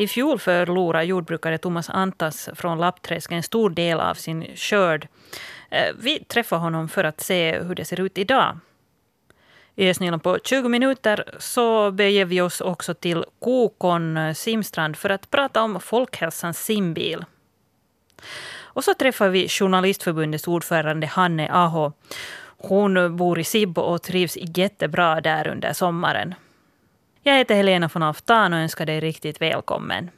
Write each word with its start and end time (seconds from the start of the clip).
I 0.00 0.08
fjol 0.08 0.38
förlorade 0.38 1.04
jordbrukare 1.04 1.58
Thomas 1.58 1.90
Antas 1.90 2.48
från 2.54 2.78
Lappträsk 2.78 3.32
en 3.32 3.42
stor 3.42 3.70
del 3.70 4.00
av 4.00 4.14
sin 4.14 4.46
skörd. 4.56 5.08
Eh, 5.70 5.94
vi 5.98 6.24
träffade 6.24 6.62
honom 6.62 6.88
för 6.88 7.04
att 7.04 7.20
se 7.20 7.58
hur 7.58 7.74
det 7.74 7.84
ser 7.84 8.00
ut 8.00 8.18
idag. 8.18 8.58
I 9.76 9.94
snillen 9.94 10.20
på 10.20 10.38
20 10.44 10.68
minuter 10.68 11.24
så 11.38 11.90
beger 11.90 12.24
vi 12.24 12.40
oss 12.40 12.60
också 12.60 12.94
till 12.94 13.24
Kokon 13.38 14.16
eh, 14.16 14.34
simstrand 14.34 14.96
för 14.96 15.10
att 15.10 15.30
prata 15.30 15.62
om 15.62 15.80
Folkhälsans 15.80 16.64
simbil. 16.64 17.24
Och 18.58 18.84
så 18.84 18.94
träffar 18.94 19.28
vi 19.28 19.48
Journalistförbundets 19.48 20.48
ordförande 20.48 21.06
Hanne 21.06 21.52
Aho. 21.52 21.92
Hon 22.58 23.16
bor 23.16 23.38
i 23.38 23.44
Sibbo 23.44 23.80
och 23.80 24.02
trivs 24.02 24.38
jättebra 24.40 25.20
där 25.20 25.48
under 25.48 25.72
sommaren. 25.72 26.34
Jag 27.22 27.34
heter 27.34 27.54
Helena 27.54 27.90
von 27.94 28.02
Aftan 28.02 28.52
och 28.52 28.58
önskar 28.58 28.86
dig 28.86 29.00
riktigt 29.00 29.40
välkommen. 29.40 30.10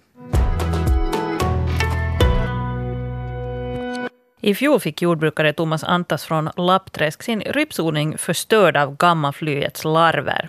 I 4.40 4.54
fjol 4.54 4.80
fick 4.80 5.02
jordbrukare 5.02 5.52
Thomas 5.52 5.84
Antas 5.84 6.24
från 6.24 6.50
Lappträsk 6.56 7.22
sin 7.22 7.40
rypsodling 7.40 8.18
förstörd 8.18 8.76
av 8.76 8.96
gammaflyets 8.96 9.84
larver. 9.84 10.48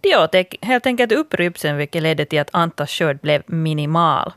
De 0.00 0.16
åt 0.16 0.34
helt 0.62 0.86
enkelt 0.86 1.12
upp 1.12 1.34
rypsen 1.34 1.76
vilket 1.76 2.02
ledde 2.02 2.24
till 2.24 2.40
att 2.40 2.50
Antas 2.52 2.90
skörd 2.90 3.20
blev 3.20 3.42
minimal. 3.46 4.32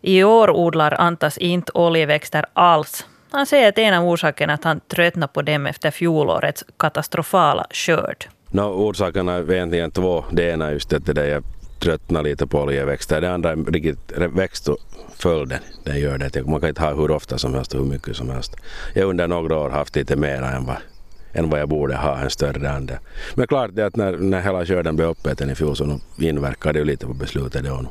I 0.00 0.24
år 0.24 0.50
odlar 0.50 1.00
Antas 1.00 1.38
inte 1.38 1.72
oljeväxter 1.74 2.46
alls. 2.52 3.06
Han 3.30 3.46
säger 3.46 3.68
att 3.68 3.78
en 3.78 3.94
av 3.94 4.08
orsakerna 4.08 4.52
är 4.52 4.54
att 4.54 4.64
han 4.64 4.80
tröttnat 4.80 5.32
på 5.32 5.42
dem 5.42 5.66
efter 5.66 5.90
fjolårets 5.90 6.64
katastrofala 6.78 7.66
skörd. 7.70 8.28
No, 8.50 8.60
orsakerna 8.60 9.32
är 9.34 9.52
egentligen 9.52 9.90
två. 9.90 10.24
Det 10.30 10.50
ena 10.50 10.66
är 10.66 10.72
just 10.72 10.92
att 10.92 11.06
det 11.06 11.12
där 11.12 11.26
jag 11.26 11.44
tröttnar 11.78 12.22
lite 12.22 12.46
på 12.46 12.60
oljeväxter. 12.60 13.20
Det 13.20 13.32
andra 13.32 13.50
är 13.50 13.56
riktigt 13.56 14.12
växtföljden. 14.18 15.58
Den 15.84 16.00
gör 16.00 16.18
det. 16.18 16.46
Man 16.46 16.60
kan 16.60 16.68
inte 16.68 16.82
ha 16.82 16.94
hur 16.94 17.10
ofta 17.10 17.38
som 17.38 17.54
helst 17.54 17.74
och 17.74 17.80
hur 17.80 17.90
mycket 17.90 18.16
som 18.16 18.30
helst. 18.30 18.56
Jag 18.94 19.02
har 19.02 19.10
under 19.10 19.28
några 19.28 19.58
år 19.58 19.70
haft 19.70 19.96
lite 19.96 20.16
mer 20.16 20.42
än 20.42 20.66
vad, 20.66 20.76
än 21.32 21.50
vad 21.50 21.60
jag 21.60 21.68
borde 21.68 21.96
ha, 21.96 22.18
en 22.18 22.30
större 22.30 22.70
andel. 22.70 22.98
Men 23.34 23.46
klart 23.46 23.70
det 23.72 23.86
att 23.86 23.96
när, 23.96 24.12
när 24.12 24.40
hela 24.40 24.66
skörden 24.66 24.96
blev 24.96 25.08
uppäten 25.08 25.50
i 25.50 25.54
fjol 25.54 25.76
så 25.76 26.00
inverkar 26.18 26.72
det 26.72 26.78
ju 26.78 26.84
lite 26.84 27.06
på 27.06 27.14
beslutet 27.14 27.64
då. 27.64 27.86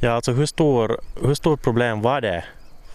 Ja, 0.00 0.10
alltså 0.10 0.32
hur 0.32 0.46
stor, 0.46 1.00
hur 1.22 1.34
stort 1.34 1.62
problem 1.62 2.02
var 2.02 2.20
det 2.20 2.44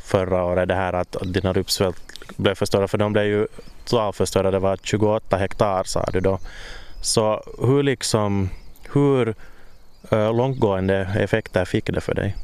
förra 0.04 0.44
året 0.44 0.68
det 0.68 0.76
här 0.76 0.94
att 0.94 1.16
dina 1.22 1.54
rypsfält 1.54 1.98
blev 2.38 2.56
förstörda? 2.56 2.88
För 2.88 2.98
de 2.98 3.14
blev 3.14 3.26
ju 3.26 3.48
totalförstörda, 3.86 4.52
det 4.52 4.60
var 4.60 4.78
28 4.84 5.38
hektar 5.38 5.84
sa 5.84 6.06
du 6.14 6.20
då. 6.20 6.40
Så 7.04 7.44
hur 7.60 7.84
liksom, 7.84 8.50
hur 8.94 9.36
eh, 10.12 10.36
långtgående 10.36 11.08
effekter 11.20 11.66
fick 11.66 11.94
det 11.94 12.02
för 12.02 12.14
dig? 12.14 12.36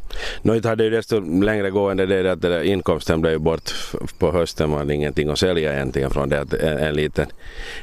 No, 0.41 0.59
det 0.59 0.69
hade 0.69 0.83
ju 0.83 0.89
desto 0.89 1.19
längre 1.19 1.69
gående 1.69 2.05
det 2.05 2.31
att 2.31 2.41
det 2.41 2.67
inkomsten 2.67 3.21
blev 3.21 3.39
bort 3.39 3.73
på 4.17 4.31
hösten. 4.31 4.69
Man 4.69 4.79
hade 4.79 4.93
ingenting 4.93 5.29
att 5.29 5.39
sälja 5.39 5.73
egentligen 5.73 6.09
från 6.09 6.29
det. 6.29 6.53
En, 6.53 6.77
en, 6.77 6.95
liten, 6.95 7.27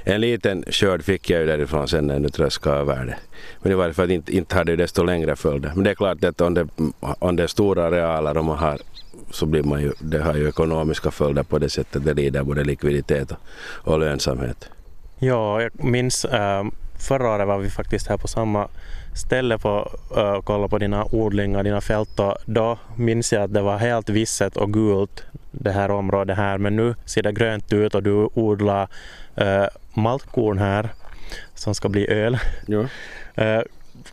en 0.05 0.21
liten 0.21 0.65
skörd 0.71 1.03
fick 1.03 1.31
jag 1.31 1.41
ju 1.41 1.47
därifrån 1.47 1.89
sen 1.89 2.07
när 2.07 2.19
nu 2.19 2.29
tröskade 2.29 2.77
över 2.77 3.05
det. 3.05 3.17
Men 3.63 3.71
det 3.71 3.77
var 3.77 3.93
för 3.93 4.05
att 4.05 4.11
inte, 4.11 4.37
inte 4.37 4.55
hade 4.55 4.73
det 4.73 4.83
desto 4.83 5.05
längre 5.05 5.37
följder. 5.37 5.73
Men 5.75 5.85
det 5.85 5.91
är 5.91 5.95
klart 5.95 6.25
att 6.25 6.41
om 6.41 6.55
det, 6.55 6.69
om 7.01 7.37
det 7.37 7.43
är 7.43 7.47
stora 7.47 7.87
arealer 7.87 8.39
och 8.39 8.45
man 8.45 8.59
har 8.59 8.79
så 9.31 9.47
blir 9.47 9.63
man 9.63 9.83
ju, 9.83 9.93
det 9.99 10.19
har 10.19 10.35
ju 10.35 10.49
ekonomiska 10.49 11.11
följder 11.11 11.43
på 11.43 11.59
det 11.59 11.71
sättet. 11.71 12.05
Det 12.05 12.15
lider 12.15 12.43
både 12.43 12.65
likviditet 12.65 13.31
och, 13.31 13.39
och 13.93 13.99
lönsamhet. 13.99 14.69
Ja, 15.19 15.63
jag 15.63 15.85
minns 15.85 16.25
äh, 16.25 16.65
förra 16.99 17.31
året 17.31 17.47
var 17.47 17.59
vi 17.59 17.71
faktiskt 17.71 18.07
här 18.07 18.17
på 18.17 18.29
samma 18.29 18.69
ställe 19.15 19.59
på 19.59 19.91
uh, 20.17 20.41
kolla 20.43 20.69
på 20.69 20.79
dina 20.79 21.05
odlingar, 21.05 21.63
dina 21.63 21.81
fält 21.81 22.21
och 22.21 22.37
då 22.45 22.79
minns 22.97 23.33
jag 23.33 23.43
att 23.43 23.55
det 23.55 23.63
var 23.63 23.79
helt 23.79 24.09
visset 24.09 24.57
och 24.57 24.73
gult 24.73 25.25
det 25.51 25.73
här 25.73 25.91
området 25.91 26.37
här 26.37 26.59
men 26.59 26.77
nu 26.77 26.95
ser 27.05 27.23
det 27.23 27.33
grönt 27.33 27.73
ut 27.73 27.95
och 27.95 28.03
du 28.03 28.29
odlar 28.35 28.89
uh, 29.41 29.67
maltkorn 29.95 30.59
här 30.59 30.89
som 31.55 31.75
ska 31.75 31.89
bli 31.89 32.11
öl. 32.11 32.39
Ja. 32.67 32.85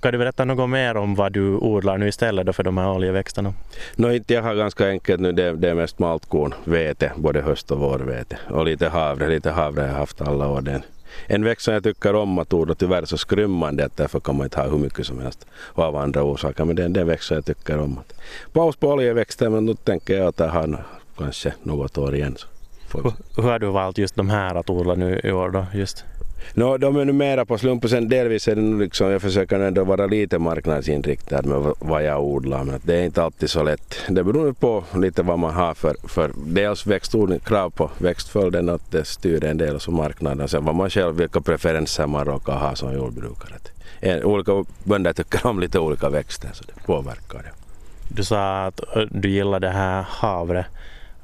Kan 0.04 0.12
du 0.12 0.18
berätta 0.18 0.46
något 0.46 0.70
mer 0.70 0.98
om 0.98 1.16
vad 1.16 1.32
du 1.32 1.56
odlar 1.56 1.98
nu 1.98 2.08
istället 2.08 2.56
för 2.56 2.64
de 2.64 2.78
här 2.78 2.90
oljeväxterna? 2.90 3.54
No, 3.96 4.12
inte 4.12 4.34
jag 4.34 4.42
har 4.42 4.56
ganska 4.56 4.88
enkelt 4.88 5.22
nu, 5.22 5.32
det, 5.32 5.52
det 5.52 5.70
är 5.70 5.74
mest 5.74 6.00
maltkorn, 6.00 6.54
vete, 6.64 7.12
både 7.16 7.42
höst 7.42 7.72
och 7.72 7.80
vårvete 7.80 8.38
och 8.50 8.66
lite 8.66 8.90
havre, 8.90 9.30
lite 9.30 9.52
havre 9.52 9.82
har 9.82 9.88
jag 9.88 9.96
haft 9.96 10.22
alla 10.22 10.48
år. 10.48 10.62
Den 10.62 10.82
en 11.28 11.44
växt 11.44 11.66
som 11.66 11.74
jag 11.74 11.84
tycker 11.84 12.16
om 12.16 12.40
att 12.40 12.54
odla 12.54 12.76
tyvärr 12.76 13.06
så 13.06 13.18
skrymmande 13.18 13.86
att 13.86 13.98
därför 13.98 14.20
kan 14.20 14.38
man 14.38 14.46
inte 14.46 14.62
ha 14.62 14.68
hur 14.68 14.78
mycket 14.78 15.06
som 15.06 15.20
helst 15.20 15.46
och 15.54 15.84
av 15.84 15.96
andra 15.96 16.24
orsaker. 16.24 16.66
Men 16.66 16.76
det 16.76 16.82
är 16.82 16.98
en 16.98 17.08
växt 17.08 17.28
som 17.28 17.36
jag 17.36 17.46
tycker 17.46 17.80
om. 17.80 17.98
Att 17.98 18.14
paus 18.54 18.76
på 18.76 18.88
oljeväxter 18.88 19.50
men 19.50 19.66
nu 19.66 19.74
tänker 19.74 20.18
jag 20.18 20.28
att 20.28 20.40
jag 20.40 20.48
har 20.48 20.84
kanske 21.18 21.54
något 21.64 21.98
år 21.98 22.16
igen. 22.16 22.38
Så 22.92 23.02
hur, 23.02 23.14
hur 23.36 23.44
har 23.44 23.60
du 23.60 23.68
valt 23.68 23.98
just 23.98 24.16
de 24.16 24.30
här 24.30 24.56
att 24.56 24.70
odla 24.70 24.96
nu 24.96 25.22
i 25.24 25.32
år 25.32 25.50
då? 25.50 25.66
Just? 25.74 26.06
No, 26.54 26.78
de 26.78 26.96
är 26.96 27.06
nu 27.06 27.14
mera 27.14 27.46
på 27.46 27.58
slumpen. 27.58 27.90
Sen 27.90 28.10
delvis 28.10 28.48
är 28.48 28.56
det 28.56 28.62
nu 28.62 28.80
liksom, 28.84 29.12
jag 29.12 29.22
försöker 29.22 29.60
ändå 29.60 29.84
vara 29.84 30.06
lite 30.06 30.40
marknadsinriktad 30.40 31.42
med 31.42 31.74
vad 31.80 32.04
jag 32.04 32.24
odlar. 32.24 32.64
Men 32.64 32.80
det 32.84 32.96
är 32.96 33.04
inte 33.04 33.24
alltid 33.24 33.50
så 33.50 33.64
lätt. 33.64 33.96
Det 34.10 34.24
beror 34.24 34.54
på 34.54 34.84
lite 34.96 35.24
vad 35.24 35.40
man 35.40 35.54
har 35.54 35.74
för, 35.74 35.96
för 36.08 36.32
dels 36.46 36.86
växtodling, 36.86 37.40
krav 37.40 37.70
på 37.70 37.92
växtföljden 37.98 38.70
att 38.70 38.92
det 38.92 39.06
styr 39.06 39.44
en 39.44 39.58
del 39.58 39.76
av 39.76 39.94
marknaden. 39.94 40.48
Sen 40.48 40.66
vad 40.66 40.76
man 40.76 40.90
själv, 40.90 41.16
vilka 41.16 41.42
preferenser 41.42 42.08
man 42.08 42.26
råkar 42.26 42.54
ha 42.54 42.76
som 42.76 42.94
jordbrukare. 42.94 43.54
En, 44.00 44.24
olika 44.24 44.66
bönder 44.84 45.14
tycker 45.14 45.48
om 45.48 45.60
lite 45.60 45.80
olika 45.80 46.10
växter 46.10 46.50
så 46.54 46.64
det 46.64 46.84
påverkar 46.86 47.44
det. 47.44 47.52
Du 48.16 48.24
sa 48.24 48.66
att 48.66 48.80
eh, 48.96 49.04
du 49.12 49.30
gillar 49.30 49.60
det 49.60 49.70
här 49.70 50.06
havre. 50.10 50.66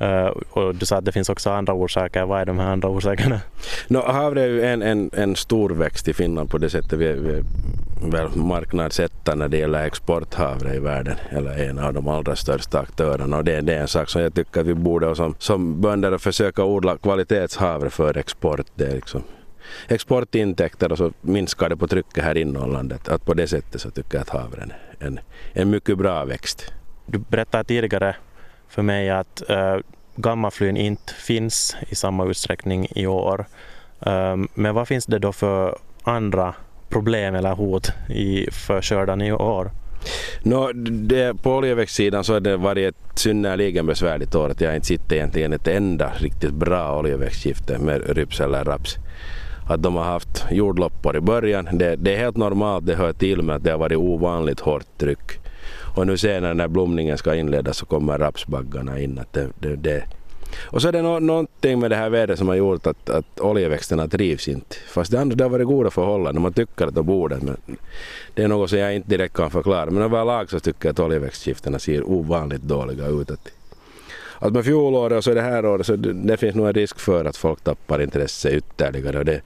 Uh, 0.01 0.27
och 0.49 0.75
du 0.75 0.85
sa 0.85 0.97
att 0.97 1.05
det 1.05 1.11
finns 1.11 1.29
också 1.29 1.49
andra 1.49 1.73
orsaker. 1.73 2.25
Vad 2.25 2.41
är 2.41 2.45
de 2.45 2.59
här 2.59 2.71
andra 2.71 2.89
orsakerna? 2.89 3.41
No, 3.87 3.97
havre 3.97 4.41
är 4.41 4.47
ju 4.47 4.65
en, 4.65 4.81
en, 4.81 5.09
en 5.13 5.35
stor 5.35 5.69
växt 5.69 6.07
i 6.07 6.13
Finland 6.13 6.49
på 6.49 6.57
det 6.57 6.69
sättet. 6.69 6.99
Vi, 6.99 7.13
vi 7.13 7.43
väl 8.01 8.35
marknadsetta 8.35 9.35
när 9.35 9.47
det 9.47 9.57
gäller 9.57 9.83
exporthavre 9.83 10.75
i 10.75 10.79
världen. 10.79 11.15
Eller 11.29 11.69
en 11.69 11.79
av 11.79 11.93
de 11.93 12.07
allra 12.07 12.35
största 12.35 12.79
aktörerna. 12.79 13.37
Och 13.37 13.43
det, 13.43 13.61
det 13.61 13.75
är 13.75 13.81
en 13.81 13.87
sak 13.87 14.09
som 14.09 14.21
jag 14.21 14.33
tycker 14.33 14.61
att 14.61 14.67
vi 14.67 14.73
borde 14.73 15.15
som, 15.15 15.35
som 15.39 15.81
bönder 15.81 16.17
försöka 16.17 16.63
odla 16.63 16.97
kvalitetshavre 16.97 17.89
för 17.89 18.17
export. 18.17 18.65
Det 18.75 18.85
är 18.85 18.95
liksom 18.95 19.23
exportintäkter 19.87 20.91
och 20.91 20.97
så 20.97 21.11
minskar 21.21 21.69
det 21.69 21.77
på 21.77 21.87
trycket 21.87 22.23
här 22.23 22.37
inom 22.37 22.73
landet. 22.73 23.09
Att 23.09 23.25
på 23.25 23.33
det 23.33 23.47
sättet 23.47 23.81
så 23.81 23.89
tycker 23.91 24.15
jag 24.17 24.21
att 24.21 24.29
havren 24.29 24.73
är 24.99 25.07
en, 25.07 25.19
en 25.53 25.69
mycket 25.69 25.97
bra 25.97 26.25
växt. 26.25 26.73
Du 27.05 27.17
berättade 27.17 27.63
tidigare 27.63 28.15
för 28.69 28.81
mig 28.81 29.09
att 29.09 29.49
äh, 29.49 29.77
gammaflyn 30.15 30.77
inte 30.77 31.13
finns 31.13 31.75
i 31.89 31.95
samma 31.95 32.25
utsträckning 32.25 32.87
i 32.95 33.07
år. 33.07 33.45
Ähm, 34.05 34.47
men 34.53 34.75
vad 34.75 34.87
finns 34.87 35.05
det 35.05 35.19
då 35.19 35.31
för 35.31 35.77
andra 36.03 36.53
problem 36.89 37.35
eller 37.35 37.53
hot 37.53 37.91
i, 38.09 38.51
för 38.51 38.81
skörden 38.81 39.21
i 39.21 39.31
år? 39.31 39.71
No, 40.43 40.71
det, 40.73 41.41
på 41.41 41.55
oljeväxtsidan 41.55 42.23
så 42.23 42.33
har 42.33 42.39
det 42.39 42.57
varit 42.57 42.87
ett 42.87 43.19
synnerligen 43.19 43.85
besvärligt 43.85 44.35
år. 44.35 44.49
Att 44.49 44.61
jag 44.61 44.75
inte 44.75 44.87
sett 44.87 45.11
egentligen 45.11 45.53
ett 45.53 45.67
enda 45.67 46.11
riktigt 46.17 46.53
bra 46.53 46.99
oljeväxtskifte 46.99 47.79
med 47.79 48.17
ryps 48.17 48.39
eller 48.39 48.63
raps. 48.63 48.95
Att 49.69 49.83
de 49.83 49.95
har 49.95 50.03
haft 50.03 50.45
jordloppor 50.51 51.17
i 51.17 51.19
början, 51.19 51.69
det, 51.71 51.95
det, 51.95 52.15
är 52.15 52.19
helt 52.19 52.37
normalt, 52.37 52.85
det 52.85 52.95
hör 52.95 53.13
till 53.13 53.41
med 53.41 53.55
att 53.55 53.63
det 53.63 53.71
har 53.71 53.77
varit 53.77 53.97
ovanligt 53.97 54.59
hårt 54.59 54.97
tryck. 54.97 55.39
Och 55.99 56.07
nu 56.07 56.17
senare 56.17 56.53
när 56.53 56.67
blomningen 56.67 57.17
ska 57.17 57.35
inledas 57.35 57.77
så 57.77 57.85
kommer 57.85 58.17
rapsbaggarna 58.17 58.99
in. 58.99 59.19
Att 59.19 59.33
det, 59.33 59.49
det, 59.59 59.75
det. 59.75 60.03
Och 60.71 60.81
så 60.81 60.87
är 60.87 60.91
det 60.91 61.01
no 61.01 61.19
någonting 61.19 61.79
med 61.79 61.91
det 61.91 61.95
här 61.95 62.09
vädret 62.09 62.39
som 62.39 62.47
har 62.47 62.55
gjort 62.55 62.87
att, 62.87 63.09
att 63.09 63.39
oljeväxterna 63.39 64.07
trivs 64.07 64.47
inte. 64.47 64.75
Fast 64.87 65.11
det, 65.11 65.21
andra, 65.21 65.35
det 65.35 65.43
har 65.43 65.49
varit 65.49 65.67
goda 65.67 65.89
förhållanden, 65.89 66.41
man 66.41 66.53
tycker 66.53 66.87
att 66.87 66.95
de 66.95 67.05
borde. 67.05 67.37
Men 67.41 67.57
det 68.33 68.43
är 68.43 68.47
något 68.47 68.69
som 68.69 68.79
jag 68.79 68.95
inte 68.95 69.09
direkt 69.09 69.33
kan 69.33 69.51
förklara. 69.51 69.91
Men 69.91 70.03
överlag 70.03 70.49
så 70.49 70.59
tycker 70.59 70.87
jag 70.87 70.93
att 70.93 70.99
oljeväxtskiftena 70.99 71.79
ser 71.79 72.09
ovanligt 72.09 72.61
dåliga 72.61 73.07
ut. 73.07 73.31
Att 73.31 73.47
att 74.39 74.53
med 74.53 74.65
fjolåret 74.65 75.17
och 75.17 75.23
så 75.23 75.33
det 75.33 75.41
här 75.41 75.65
året 75.65 75.85
så 75.85 75.95
det, 75.95 76.13
det, 76.13 76.37
finns 76.37 76.55
nog 76.55 76.67
en 76.67 76.73
risk 76.73 76.99
för 76.99 77.25
att 77.25 77.37
folk 77.37 77.63
tappar 77.63 78.01
intresse 78.01 78.51
ytterligare. 78.51 79.17
Och 79.19 79.25
det, 79.25 79.41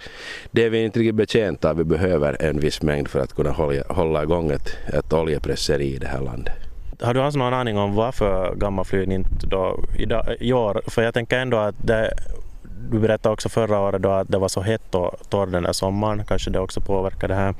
det 0.51 0.65
är 0.65 0.69
vi 0.69 0.83
inte 0.83 0.99
riktigt 0.99 1.15
betjänta 1.15 1.69
av. 1.69 1.77
Vi 1.77 1.83
behöver 1.83 2.41
en 2.41 2.59
viss 2.59 2.81
mängd 2.81 3.07
för 3.07 3.19
att 3.19 3.33
kunna 3.33 3.51
hålla, 3.51 3.83
hålla 3.89 4.23
igång 4.23 4.51
ett, 4.51 4.77
ett 4.93 5.13
oljepresseri 5.13 5.95
i 5.95 5.97
det 5.97 6.07
här 6.07 6.21
landet. 6.21 6.53
Har 7.01 7.13
du 7.13 7.21
alls 7.21 7.35
någon 7.35 7.53
aning 7.53 7.77
om 7.77 7.95
varför 7.95 8.55
Gammaflyn 8.55 9.11
inte 9.11 9.47
då 9.47 9.79
idag, 9.97 10.35
i 10.39 10.53
år? 10.53 10.81
För 10.87 11.01
jag 11.01 11.13
tänker 11.13 11.39
ändå 11.39 11.57
att 11.57 11.75
det, 11.87 12.13
du 12.91 12.99
berättade 12.99 13.33
också 13.33 13.49
förra 13.49 13.79
året 13.79 14.01
då 14.01 14.09
att 14.09 14.27
det 14.27 14.37
var 14.37 14.47
så 14.47 14.61
hett 14.61 14.95
och 14.95 15.29
torr 15.29 15.47
den 15.47 15.65
här 15.65 15.73
sommaren. 15.73 16.25
Kanske 16.25 16.51
det 16.51 16.59
också 16.59 16.81
påverkar 16.81 17.27
det 17.27 17.35
här. 17.35 17.53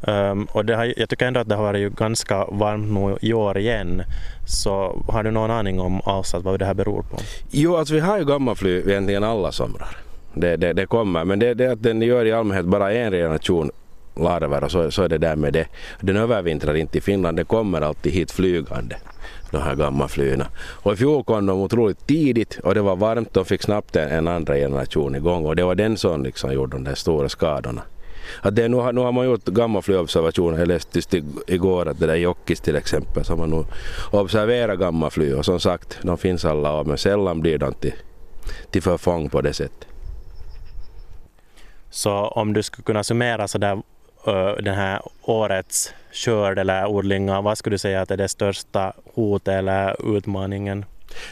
Um, 0.00 0.48
och 0.52 0.64
det 0.64 0.76
har, 0.76 0.94
jag 0.96 1.08
tycker 1.08 1.26
ändå 1.26 1.40
att 1.40 1.48
det 1.48 1.54
har 1.54 1.62
varit 1.62 1.96
ganska 1.96 2.44
varmt 2.44 2.92
nu 2.92 3.16
i 3.20 3.32
år 3.32 3.58
igen. 3.58 4.02
Så 4.46 5.02
har 5.08 5.22
du 5.22 5.30
någon 5.30 5.50
aning 5.50 5.80
om 5.80 6.00
avsatt 6.00 6.42
vad 6.44 6.58
det 6.58 6.64
här 6.64 6.74
beror 6.74 7.02
på? 7.02 7.18
Jo, 7.50 7.76
alltså 7.76 7.94
vi 7.94 8.00
har 8.00 8.18
ju 8.18 8.24
gammalfly 8.24 8.78
egentligen 8.78 9.24
alla 9.24 9.52
somrar. 9.52 9.96
Det, 10.34 10.56
det, 10.56 10.72
det 10.72 10.86
kommer, 10.86 11.24
men 11.24 11.38
det, 11.38 11.54
det 11.54 11.72
att 11.72 11.82
den 11.82 12.02
gör 12.02 12.24
i 12.24 12.32
allmänhet 12.32 12.66
bara 12.66 12.92
en 12.92 13.12
generation 13.12 13.70
larver 14.16 14.64
och 14.64 14.70
så, 14.70 14.90
så 14.90 15.02
är 15.02 15.08
det 15.08 15.18
där 15.18 15.36
med 15.36 15.52
det. 15.52 15.66
Den 16.00 16.16
övervintrar 16.16 16.74
inte 16.74 16.98
i 16.98 17.00
Finland, 17.00 17.36
den 17.36 17.46
kommer 17.46 17.80
alltid 17.80 18.12
hit 18.12 18.30
flygande 18.30 18.96
de 19.50 19.62
här 19.62 19.74
gammalflyna. 19.74 20.46
Och 20.58 20.92
i 20.92 20.96
fjol 20.96 21.24
kom 21.24 21.46
de 21.46 21.60
otroligt 21.60 22.06
tidigt 22.06 22.58
och 22.62 22.74
det 22.74 22.82
var 22.82 22.96
varmt, 22.96 23.34
de 23.34 23.44
fick 23.44 23.62
snabbt 23.62 23.96
en, 23.96 24.08
en 24.08 24.28
andra 24.28 24.54
generation 24.54 25.14
igång 25.14 25.46
och 25.46 25.56
det 25.56 25.64
var 25.64 25.74
den 25.74 25.96
som 25.96 26.22
liksom 26.22 26.52
gjorde 26.52 26.76
de 26.76 26.84
där 26.84 26.94
stora 26.94 27.28
skadorna. 27.28 27.82
Att 28.42 28.56
det, 28.56 28.68
nu, 28.68 28.76
har, 28.76 28.92
nu 28.92 29.00
har 29.00 29.12
man 29.12 29.26
gjort 29.26 29.44
gammalflyobservationer, 29.44 30.58
jag 30.58 30.68
läste 30.68 30.98
just 30.98 31.14
igår 31.46 31.88
att 31.88 31.98
det 31.98 32.06
där 32.06 32.14
Jockis 32.14 32.48
Jokkis 32.48 32.60
till 32.60 32.76
exempel 32.76 33.24
så 33.24 33.32
har 33.32 33.38
man 33.38 33.50
nu 33.50 33.64
observerat 34.12 34.78
gammalfly 34.78 35.32
och 35.32 35.44
som 35.44 35.60
sagt, 35.60 35.98
de 36.02 36.18
finns 36.18 36.44
alla 36.44 36.80
år 36.80 36.84
men 36.84 36.98
sällan 36.98 37.40
blir 37.40 37.58
de 37.58 37.72
till, 37.72 37.94
till 38.70 38.82
förfång 38.82 39.30
på 39.30 39.40
det 39.40 39.52
sättet. 39.52 39.88
Så 41.90 42.12
om 42.12 42.52
du 42.52 42.62
skulle 42.62 42.84
kunna 42.84 43.04
summera 43.04 43.48
så 43.48 43.58
där, 43.58 43.82
den 44.62 44.74
här 44.74 45.02
årets 45.22 45.94
skörd 46.12 46.58
eller 46.58 46.86
odlingar, 46.86 47.42
vad 47.42 47.58
skulle 47.58 47.74
du 47.74 47.78
säga 47.78 48.02
att 48.02 48.10
är 48.10 48.16
det 48.16 48.28
största 48.28 48.92
hotet 49.14 49.48
eller 49.48 50.16
utmaningen? 50.16 50.84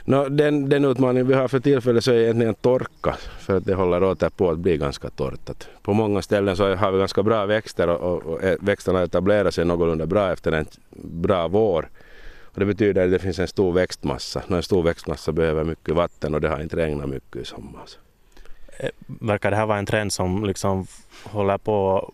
No, 0.05 0.29
den, 0.29 0.69
den 0.69 0.85
utmaning 0.85 1.27
vi 1.27 1.35
har 1.35 1.49
för 1.49 1.61
tillfället 1.61 2.05
så 2.05 2.13
är 2.13 2.19
egentligen 2.19 2.55
torka, 2.55 3.17
för 3.39 3.57
att 3.57 3.65
det 3.65 3.75
håller 3.75 4.03
åter 4.03 4.29
på 4.29 4.51
att 4.51 4.59
bli 4.59 4.77
ganska 4.77 5.11
torrt. 5.11 5.69
På 5.83 5.93
många 5.93 6.23
ställen 6.23 6.57
så 6.57 6.75
har 6.75 6.93
vi 6.93 6.99
ganska 6.99 7.23
bra 7.23 7.47
växter 7.47 7.89
och, 7.89 8.13
och, 8.13 8.33
och 8.33 8.41
växterna 8.61 9.03
etablerar 9.03 9.51
sig 9.51 9.65
någorlunda 9.65 10.07
bra 10.07 10.33
efter 10.33 10.53
en 10.53 10.67
bra 11.03 11.49
vår. 11.49 11.89
Och 12.57 12.61
det 12.61 12.67
betyder 12.67 13.05
att 13.05 13.11
det 13.11 13.19
finns 13.19 13.39
en 13.39 13.49
stor 13.49 13.73
växtmassa. 13.73 14.43
En 14.49 14.63
stor 14.63 14.83
växtmassa 14.83 15.33
behöver 15.33 15.65
mycket 15.65 15.95
vatten 15.95 16.35
och 16.35 16.41
det 16.41 16.49
har 16.49 16.61
inte 16.61 16.77
regnat 16.77 17.09
mycket 17.09 17.37
i 17.37 17.45
sommar. 17.45 17.83
Eh, 18.79 18.91
verkar 19.07 19.51
det 19.51 19.57
här 19.57 19.67
vara 19.67 19.79
en 19.79 19.87
trend 19.87 20.13
som 20.13 20.45
liksom 20.45 20.87
håller 21.25 21.59
på 21.59 22.13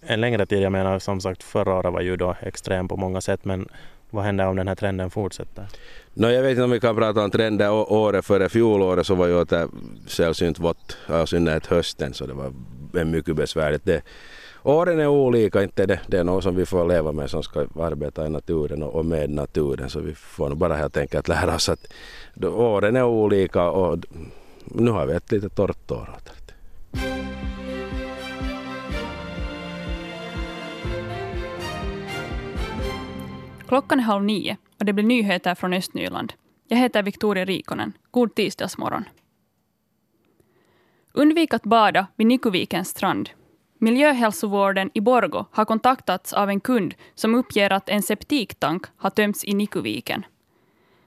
en 0.00 0.20
längre 0.20 0.46
tid? 0.46 0.62
Jag 0.62 0.72
menar 0.72 0.98
som 0.98 1.20
sagt 1.20 1.42
förra 1.42 1.74
året 1.74 1.92
var 1.92 2.00
ju 2.00 2.16
då 2.16 2.36
extrem 2.40 2.88
på 2.88 2.96
många 2.96 3.20
sätt 3.20 3.44
men 3.44 3.68
vad 4.14 4.24
händer 4.24 4.46
om 4.46 4.56
den 4.56 4.68
här 4.68 4.74
trenden 4.74 5.10
fortsätter? 5.10 5.66
No, 6.14 6.26
jag 6.26 6.42
vet 6.42 6.50
inte 6.50 6.62
om 6.62 6.70
vi 6.70 6.80
kan 6.80 6.96
prata 6.96 7.24
om 7.24 7.30
trender. 7.30 7.70
Året 7.70 8.24
före 8.24 8.48
fjolåret 8.48 9.06
så 9.06 9.14
var 9.14 9.26
ju 9.26 9.44
det 9.44 9.68
sällsynt 10.06 10.58
vått, 10.58 10.96
i 11.24 11.26
synnerhet 11.26 11.66
hösten, 11.66 12.14
så 12.14 12.26
det 12.26 12.34
var 12.34 12.52
mycket 13.04 13.36
besvärligt. 13.36 13.84
Det, 13.84 14.02
åren 14.62 15.00
är 15.00 15.06
olika, 15.06 15.62
inte 15.62 15.86
det, 15.86 16.00
det 16.06 16.18
är 16.18 16.24
något 16.24 16.42
som 16.42 16.56
vi 16.56 16.66
får 16.66 16.88
leva 16.88 17.12
med 17.12 17.30
som 17.30 17.42
ska 17.42 17.60
arbeta 17.60 18.26
i 18.26 18.30
naturen 18.30 18.82
och 18.82 19.04
med 19.04 19.30
naturen. 19.30 19.90
Så 19.90 20.00
vi 20.00 20.14
får 20.14 20.48
nog 20.48 20.58
bara 20.58 20.76
helt 20.76 20.96
enkelt 20.96 21.28
lära 21.28 21.54
oss 21.54 21.68
att 21.68 21.86
åren 22.44 22.96
är 22.96 23.04
olika 23.04 23.70
och 23.70 23.98
nu 24.64 24.90
har 24.90 25.06
vi 25.06 25.14
ett 25.14 25.32
lite 25.32 25.48
torrt 25.48 25.90
år. 25.90 26.08
Klockan 33.74 34.00
är 34.00 34.04
halv 34.04 34.24
nio 34.24 34.56
och 34.78 34.84
det 34.84 34.92
blir 34.92 35.04
nyheter 35.04 35.54
från 35.54 35.72
Östnyland. 35.72 36.32
Jag 36.68 36.76
heter 36.76 37.02
Victoria 37.02 37.44
Rikonen. 37.44 37.92
God 38.10 38.34
tisdagsmorgon. 38.34 39.04
Undvik 41.12 41.54
att 41.54 41.62
bada 41.62 42.06
vid 42.16 42.26
Nikuvikens 42.26 42.88
strand. 42.88 43.30
Miljöhälsovården 43.78 44.90
i 44.94 45.00
Borgo 45.00 45.44
har 45.50 45.64
kontaktats 45.64 46.32
av 46.32 46.50
en 46.50 46.60
kund 46.60 46.94
som 47.14 47.34
uppger 47.34 47.72
att 47.72 47.88
en 47.88 48.02
septiktank 48.02 48.86
har 48.96 49.10
tömts 49.10 49.44
i 49.44 49.54
Nikuviken. 49.54 50.26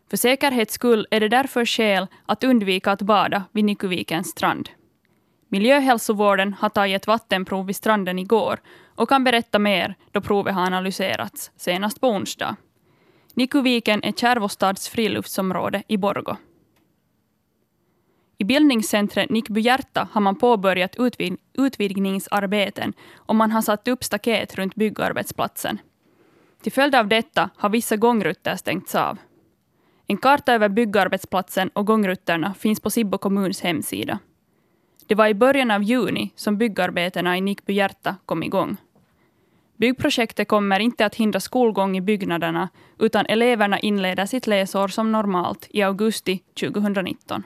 För 0.10 0.18
säkerhets 0.18 0.74
skull 0.74 1.08
är 1.12 1.20
det 1.20 1.30
därför 1.30 1.66
skäl 1.66 2.08
att 2.26 2.44
undvika 2.44 2.92
att 2.92 3.02
bada 3.02 3.44
vid 3.52 3.66
Nikuvikens 3.66 4.28
strand. 4.28 4.70
Miljöhälsovården 5.48 6.54
har 6.54 6.70
tagit 6.70 6.96
ett 6.96 7.08
vattenprov 7.08 7.66
vid 7.66 7.76
stranden 7.76 8.20
igår 8.20 8.60
och 8.96 9.10
kan 9.10 9.24
berätta 9.24 9.60
mer 9.60 9.96
då 10.12 10.22
provet 10.22 10.56
har 10.56 10.66
analyserats, 10.66 11.52
senast 11.56 12.02
på 12.02 12.10
onsdag. 12.10 12.56
Nikuviken 13.34 14.04
är 14.04 14.12
Kärvostads 14.12 14.90
friluftsområde 14.90 15.84
i 15.88 15.98
Borgo. 15.98 16.36
I 18.38 18.44
bildningscentret 18.44 19.30
Nikby 19.30 19.62
Hjärta 19.62 20.08
har 20.12 20.22
man 20.22 20.36
påbörjat 20.36 20.96
utvid 21.00 21.38
utvidgningsarbeten 21.54 22.94
och 23.16 23.36
man 23.36 23.52
har 23.52 23.62
satt 23.62 23.88
upp 23.88 24.04
staket 24.04 24.56
runt 24.56 24.76
byggarbetsplatsen. 24.76 25.80
Till 26.62 26.72
följd 26.72 26.96
av 26.96 27.08
detta 27.08 27.50
har 27.56 27.70
vissa 27.70 27.96
gångrutter 27.98 28.56
stängts 28.56 28.96
av. 28.96 29.18
En 30.08 30.18
karta 30.18 30.54
över 30.54 30.70
byggarbetsplatsen 30.70 31.70
och 31.70 31.88
gångrutterna 31.88 32.54
finns 32.54 32.80
på 32.80 32.90
Sibbo 32.90 33.18
kommuns 33.18 33.62
hemsida. 33.62 34.20
Det 35.08 35.16
var 35.16 35.28
i 35.28 35.34
början 35.34 35.72
av 35.72 35.84
juni 35.84 36.32
som 36.36 36.58
byggarbetena 36.58 37.38
i 37.38 37.42
Nickby 37.42 37.74
Hjärta 37.74 38.16
kom 38.26 38.44
igång. 38.44 38.78
Byggprojektet 39.78 40.48
kommer 40.48 40.80
inte 40.80 41.06
att 41.06 41.16
hindra 41.16 41.40
skolgång 41.40 41.98
i 41.98 42.02
byggnaderna, 42.02 42.70
utan 43.00 43.26
eleverna 43.26 43.80
inleder 43.80 44.26
sitt 44.26 44.48
läsår 44.48 44.88
som 44.88 45.12
normalt 45.12 45.68
i 45.70 45.82
augusti 45.82 46.44
2019. 46.60 47.44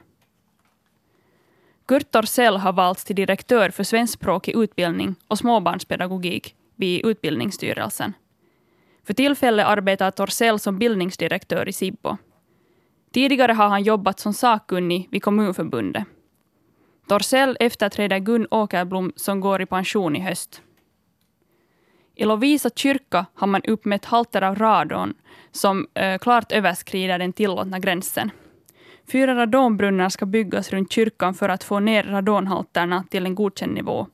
Kurt 1.85 2.11
Torssell 2.11 2.57
har 2.57 2.73
valts 2.73 3.05
till 3.05 3.15
direktör 3.15 3.69
för 3.69 3.83
svenskspråkig 3.83 4.55
utbildning 4.55 5.15
och 5.27 5.37
småbarnspedagogik 5.37 6.55
vid 6.75 7.05
Utbildningsstyrelsen. 7.05 8.13
För 9.03 9.13
tillfället 9.13 9.65
arbetar 9.65 10.11
Torssell 10.11 10.59
som 10.59 10.79
bildningsdirektör 10.79 11.69
i 11.69 11.73
Sibbo. 11.73 12.17
Tidigare 13.11 13.51
har 13.51 13.67
han 13.67 13.83
jobbat 13.83 14.19
som 14.19 14.33
sakkunnig 14.33 15.07
vid 15.11 15.23
Kommunförbundet. 15.23 16.03
Torssell 17.11 17.57
efterträder 17.59 18.19
Gun 18.19 18.47
Åkerblom 18.51 19.11
som 19.15 19.39
går 19.39 19.61
i 19.61 19.65
pension 19.65 20.15
i 20.15 20.19
höst. 20.19 20.61
I 22.15 22.25
Lovisa 22.25 22.69
kyrka 22.75 23.25
har 23.35 23.47
man 23.47 23.61
uppmätt 23.63 24.05
halter 24.05 24.41
av 24.41 24.55
radon 24.55 25.13
som 25.51 25.87
eh, 25.93 26.17
klart 26.17 26.51
överskrider 26.51 27.19
den 27.19 27.33
tillåtna 27.33 27.79
gränsen. 27.79 28.31
Fyra 29.11 29.35
radonbrunnar 29.35 30.09
ska 30.09 30.25
byggas 30.25 30.69
runt 30.69 30.91
kyrkan 30.91 31.33
för 31.33 31.49
att 31.49 31.63
få 31.63 31.79
ner 31.79 32.03
radonhalterna 32.03 33.03
till 33.09 33.25
en 33.25 33.35
godkänd 33.35 33.73
nivå. 33.73 34.07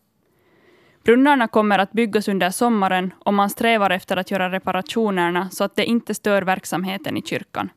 Brunnarna 1.03 1.47
kommer 1.47 1.79
att 1.79 1.91
byggas 1.91 2.27
under 2.27 2.49
sommaren 2.49 3.13
och 3.19 3.33
man 3.33 3.49
strävar 3.49 3.89
efter 3.89 4.17
att 4.17 4.31
göra 4.31 4.51
reparationerna 4.51 5.49
så 5.49 5.63
att 5.63 5.75
det 5.75 5.85
inte 5.85 6.13
stör 6.13 6.41
verksamheten 6.41 7.17
i 7.17 7.21
kyrkan. 7.21 7.69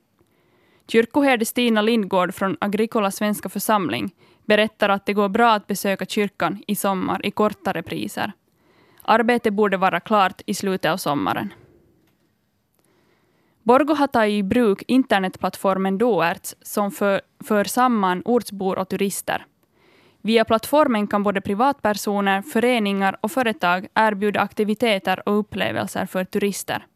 Kyrkoherde 0.88 1.44
Stina 1.44 1.82
Lindgård 1.82 2.34
från 2.34 2.56
Agricola 2.60 3.10
Svenska 3.10 3.48
Församling 3.48 4.14
berättar 4.50 4.88
att 4.88 5.06
det 5.06 5.12
går 5.12 5.28
bra 5.28 5.52
att 5.52 5.66
besöka 5.66 6.06
kyrkan 6.06 6.62
i 6.66 6.76
sommar 6.76 7.26
i 7.26 7.30
kortare 7.30 7.82
priser. 7.82 8.32
Arbetet 9.02 9.52
borde 9.54 9.76
vara 9.76 10.00
klart 10.00 10.42
i 10.46 10.54
slutet 10.54 10.90
av 10.90 10.96
sommaren. 10.96 11.52
Borgo 13.62 13.94
har 13.94 14.06
tagit 14.06 14.32
i 14.32 14.42
bruk 14.42 14.82
internetplattformen 14.88 15.98
Doerts 15.98 16.54
som 16.62 16.90
för, 16.90 17.20
för 17.44 17.64
samman 17.64 18.22
ortsbor 18.24 18.78
och 18.78 18.88
turister. 18.88 19.46
Via 20.22 20.44
plattformen 20.44 21.06
kan 21.06 21.22
både 21.22 21.40
privatpersoner, 21.40 22.42
föreningar 22.42 23.16
och 23.20 23.32
företag 23.32 23.86
erbjuda 23.94 24.40
aktiviteter 24.40 25.28
och 25.28 25.38
upplevelser 25.38 26.06
för 26.06 26.24
turister. 26.24 26.86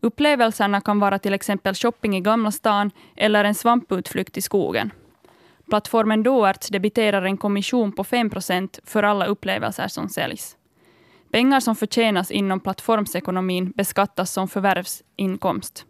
Upplevelserna 0.00 0.80
kan 0.80 0.98
vara 1.00 1.18
till 1.18 1.34
exempel 1.34 1.74
shopping 1.74 2.16
i 2.16 2.20
Gamla 2.20 2.50
stan 2.50 2.90
eller 3.16 3.44
en 3.44 3.54
svamputflykt 3.54 4.36
i 4.36 4.42
skogen. 4.42 4.90
Plattformen 5.72 6.22
Doerts 6.22 6.68
debiterar 6.68 7.22
en 7.22 7.36
kommission 7.36 7.92
på 7.92 8.04
5 8.04 8.30
procent 8.30 8.78
för 8.84 9.02
alla 9.02 9.26
upplevelser 9.26 9.88
som 9.88 10.08
säljs. 10.08 10.56
Pengar 11.30 11.60
som 11.60 11.76
förtjänas 11.76 12.30
inom 12.30 12.60
plattformsekonomin 12.60 13.72
beskattas 13.76 14.32
som 14.32 14.48
förvärvsinkomst. 14.48 15.86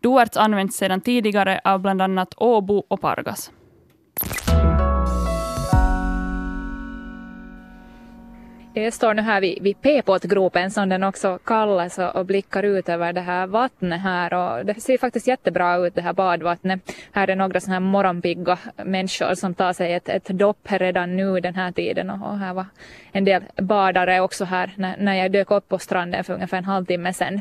Doarts 0.00 0.36
används 0.36 0.76
sedan 0.76 1.00
tidigare 1.00 1.60
av 1.64 1.80
bland 1.80 2.02
annat 2.02 2.34
Åbo 2.36 2.84
och 2.88 3.00
Pargas. 3.00 3.50
Jag 8.74 8.92
står 8.92 9.14
nu 9.14 9.22
här 9.22 9.40
vid, 9.40 9.62
vid 9.62 9.82
Pepåtgropen 9.82 10.70
som 10.70 10.88
den 10.88 11.02
också 11.02 11.38
kallas 11.44 11.98
och, 11.98 12.16
och, 12.16 12.26
blickar 12.26 12.62
ut 12.62 12.88
över 12.88 13.12
det 13.12 13.20
här 13.20 13.46
vattnet 13.46 14.00
här 14.00 14.34
och 14.34 14.66
det 14.66 14.80
ser 14.80 14.98
faktiskt 14.98 15.26
jättebra 15.26 15.76
ut 15.76 15.94
det 15.94 16.02
här 16.02 16.12
badvattnet. 16.12 16.92
Här 17.12 17.30
är 17.30 17.36
några 17.36 17.60
sådana 17.60 17.74
här 17.74 17.80
morgonpigga 17.80 18.58
människor 18.84 19.34
som 19.34 19.54
tar 19.54 19.72
sig 19.72 19.92
ett, 19.92 20.08
ett 20.08 20.28
dopp 20.28 20.58
redan 20.62 21.16
nu 21.16 21.40
den 21.40 21.54
här 21.54 21.72
tiden 21.72 22.10
och, 22.10 22.30
och 22.30 22.38
här 22.38 22.54
var 22.54 22.66
en 23.12 23.24
del 23.24 23.42
badare 23.56 24.20
också 24.20 24.44
här 24.44 24.70
när, 24.76 24.96
när 24.98 25.14
jag 25.14 25.32
dök 25.32 25.50
upp 25.50 25.68
på 25.68 25.78
stranden 25.78 26.24
för 26.24 26.34
ungefär 26.34 26.58
en 26.58 26.64
halvtimme 26.64 27.12
sedan. 27.12 27.40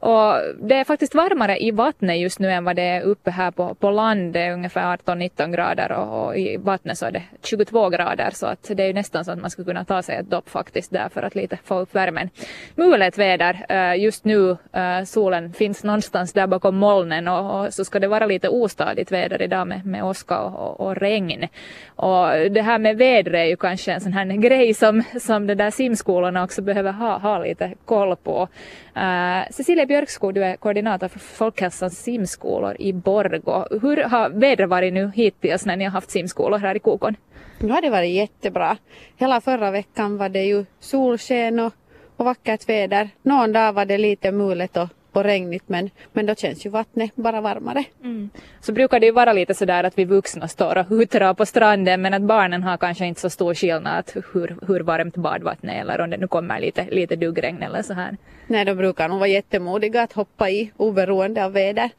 Och 0.00 0.34
det 0.60 0.74
är 0.74 0.84
faktiskt 0.84 1.14
varmare 1.14 1.58
i 1.58 1.70
vattnet 1.70 2.18
just 2.18 2.38
nu 2.38 2.50
än 2.50 2.64
vad 2.64 2.76
det 2.76 2.82
är 2.82 3.00
uppe 3.02 3.30
här 3.30 3.50
på, 3.50 3.74
på 3.74 3.90
land. 3.90 4.32
Det 4.32 4.40
är 4.40 4.52
ungefär 4.52 4.96
18-19 4.96 5.52
grader 5.54 5.92
och, 5.92 6.26
och, 6.26 6.36
i 6.36 6.56
vattnet 6.56 6.98
så 6.98 7.06
är 7.06 7.10
det 7.10 7.22
22 7.42 7.88
grader 7.88 8.30
så 8.32 8.46
att 8.46 8.70
det 8.74 8.82
är 8.82 8.86
ju 8.86 8.92
nästan 8.92 9.24
så 9.24 9.32
att 9.32 9.38
man 9.38 9.50
skulle 9.50 9.66
kunna 9.66 9.84
ta 9.84 10.02
sig 10.02 10.16
ett 10.16 10.30
dopp 10.30 10.48
faktiskt 10.48 10.65
faktiskt 10.66 10.92
där 10.92 11.08
för 11.08 11.22
att 11.22 11.34
lite 11.34 11.58
få 11.64 11.78
upp 11.78 11.94
värmen. 11.94 12.30
Mulet 12.74 13.18
väder 13.18 13.66
eh, 13.68 14.02
just 14.02 14.24
nu. 14.24 14.56
Eh, 14.72 15.04
solen 15.04 15.52
finns 15.52 15.84
någonstans 15.84 16.32
där 16.32 16.46
bakom 16.46 16.76
molnen 16.76 17.28
och, 17.28 17.74
så 17.74 17.84
ska 17.84 17.98
det 18.00 18.08
vara 18.08 18.26
lite 18.26 18.48
ostadigt 18.48 19.12
väder 19.12 19.42
idag 19.42 19.66
med, 19.66 19.86
med 19.86 20.04
åska 20.04 20.38
och, 20.38 20.80
och, 20.80 20.86
och, 20.86 20.96
regn. 20.96 21.48
Och 21.96 22.26
det 22.50 22.62
här 22.62 22.78
med 22.78 22.96
vädret 22.96 23.34
är 23.34 23.44
ju 23.44 23.56
kanske 23.56 23.92
en 23.92 24.00
sån 24.00 24.12
här 24.12 24.26
grej 24.46 24.74
som, 24.74 25.02
som 25.20 25.46
det 25.46 25.54
där 25.54 25.70
simskolorna 25.70 26.44
också 26.44 26.62
behöver 26.62 26.92
ha, 26.92 27.18
ha 27.18 27.38
lite 27.38 27.74
koll 27.84 28.16
på. 28.16 28.48
Uh, 28.96 29.50
Cecilia 29.50 29.86
Björkskog, 29.86 30.34
du 30.34 30.44
är 30.44 30.56
koordinator 30.56 31.08
för 31.08 31.18
Folkhälsans 31.18 32.02
simskolor 32.02 32.76
i 32.78 32.92
Borgå. 32.92 33.66
Hur 33.82 33.96
har 33.96 34.30
vädret 34.30 34.68
varit 34.68 34.92
nu 34.92 35.10
hittills 35.14 35.66
när 35.66 35.76
ni 35.76 35.84
har 35.84 35.92
haft 35.92 36.10
simskolor 36.10 36.58
här 36.58 36.74
i 36.74 36.78
Kokon? 36.78 37.16
Nu 37.58 37.72
har 37.72 37.82
det 37.82 37.90
varit 37.90 38.10
jättebra. 38.14 38.76
Hela 39.16 39.40
förra 39.40 39.70
veckan 39.70 40.16
var 40.16 40.28
det 40.28 40.44
ju 40.44 40.64
solsken 40.80 41.60
och, 41.60 41.72
och 42.16 42.24
vackert 42.24 42.68
väder. 42.68 43.08
Någon 43.22 43.52
dag 43.52 43.72
var 43.72 43.84
det 43.84 43.98
lite 43.98 44.32
mulet 44.32 44.76
och, 44.76 44.88
och 45.12 45.24
regnigt 45.24 45.68
men, 45.68 45.90
men 46.12 46.26
då 46.26 46.34
känns 46.34 46.66
ju 46.66 46.70
vattnet 46.70 47.16
bara 47.16 47.40
varmare. 47.40 47.84
Mm. 48.04 48.30
Så 48.60 48.72
brukar 48.72 49.00
det 49.00 49.06
ju 49.06 49.12
vara 49.12 49.32
lite 49.32 49.54
sådär 49.54 49.84
att 49.84 49.98
vi 49.98 50.04
vuxna 50.04 50.48
står 50.48 50.78
och 50.78 50.86
huttrar 50.86 51.34
på 51.34 51.46
stranden 51.46 52.02
men 52.02 52.14
att 52.14 52.22
barnen 52.22 52.62
har 52.62 52.76
kanske 52.76 53.06
inte 53.06 53.20
så 53.20 53.30
stor 53.30 53.54
skillnad 53.54 53.98
att 53.98 54.16
hur, 54.32 54.56
hur 54.66 54.80
varmt 54.80 55.16
badvattnet 55.16 55.74
är 55.74 55.80
eller 55.80 56.00
om 56.00 56.10
det 56.10 56.16
nu 56.16 56.28
kommer 56.28 56.60
lite, 56.60 56.86
lite 56.90 57.16
duggregn 57.16 57.62
eller 57.62 57.82
så 57.82 57.92
här. 57.92 58.16
Nej, 58.46 58.64
de 58.64 58.74
brukar 58.74 59.08
nog 59.08 59.18
vara 59.18 59.28
jättemodiga 59.28 60.02
att 60.02 60.12
hoppa 60.12 60.50
i 60.50 60.72
oberoende 60.76 61.44
av 61.44 61.52
väder. 61.52 61.90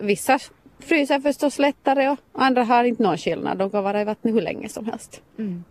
Vissa 0.00 0.38
fryser 0.84 1.20
förstås 1.20 1.58
lättare 1.58 2.08
och 2.08 2.18
andra 2.32 2.64
har 2.64 2.84
inte 2.84 3.02
någon 3.02 3.18
skillnad. 3.18 3.58
De 3.58 3.70
kan 3.70 3.84
vara 3.84 4.00
i 4.00 4.04
vattnet 4.04 4.34
hur 4.34 4.40
länge 4.40 4.68
som 4.68 4.86
helst. 4.86 5.22
Mm. 5.38 5.64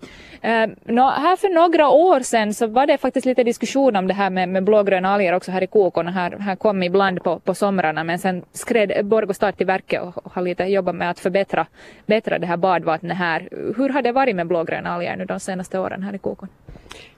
Uh, 0.44 0.76
no, 0.84 1.02
här 1.02 1.36
för 1.36 1.50
några 1.50 1.90
år 1.90 2.20
sedan 2.20 2.54
så 2.54 2.68
var 2.68 2.88
det 2.88 2.98
faktiskt 2.98 3.26
lite 3.26 3.44
diskussion 3.44 3.96
om 3.96 4.08
det 4.08 4.14
här 4.14 4.30
med, 4.30 4.50
med 4.50 4.64
blågröna 4.64 5.10
alger 5.10 5.34
också 5.34 5.52
här 5.52 5.64
i 5.64 5.68
Kokon. 5.68 6.08
Här, 6.08 6.32
här 6.40 6.56
kom 6.56 6.84
ibland 6.84 7.24
på, 7.24 7.40
på 7.40 7.56
somrarna 7.56 8.04
men 8.04 8.20
sen 8.20 8.44
skred 8.54 9.06
Borgå 9.06 9.34
start 9.34 9.58
till 9.58 9.68
verket 9.68 10.02
och, 10.02 10.26
och 10.26 10.34
har 10.34 10.42
lite 10.42 10.64
jobbat 10.64 10.96
med 10.96 11.10
att 11.10 11.20
förbättra 11.20 11.66
bättra 12.06 12.40
det 12.40 12.48
här 12.48 12.58
badvattnet 12.58 13.18
här. 13.18 13.50
Hur 13.78 13.90
har 13.90 14.02
det 14.02 14.12
varit 14.12 14.36
med 14.36 14.48
blågröna 14.48 14.90
alger 14.90 15.16
nu 15.16 15.26
de 15.26 15.40
senaste 15.40 15.80
åren 15.80 16.04
här 16.04 16.16
i 16.16 16.18
Kokon? 16.18 16.50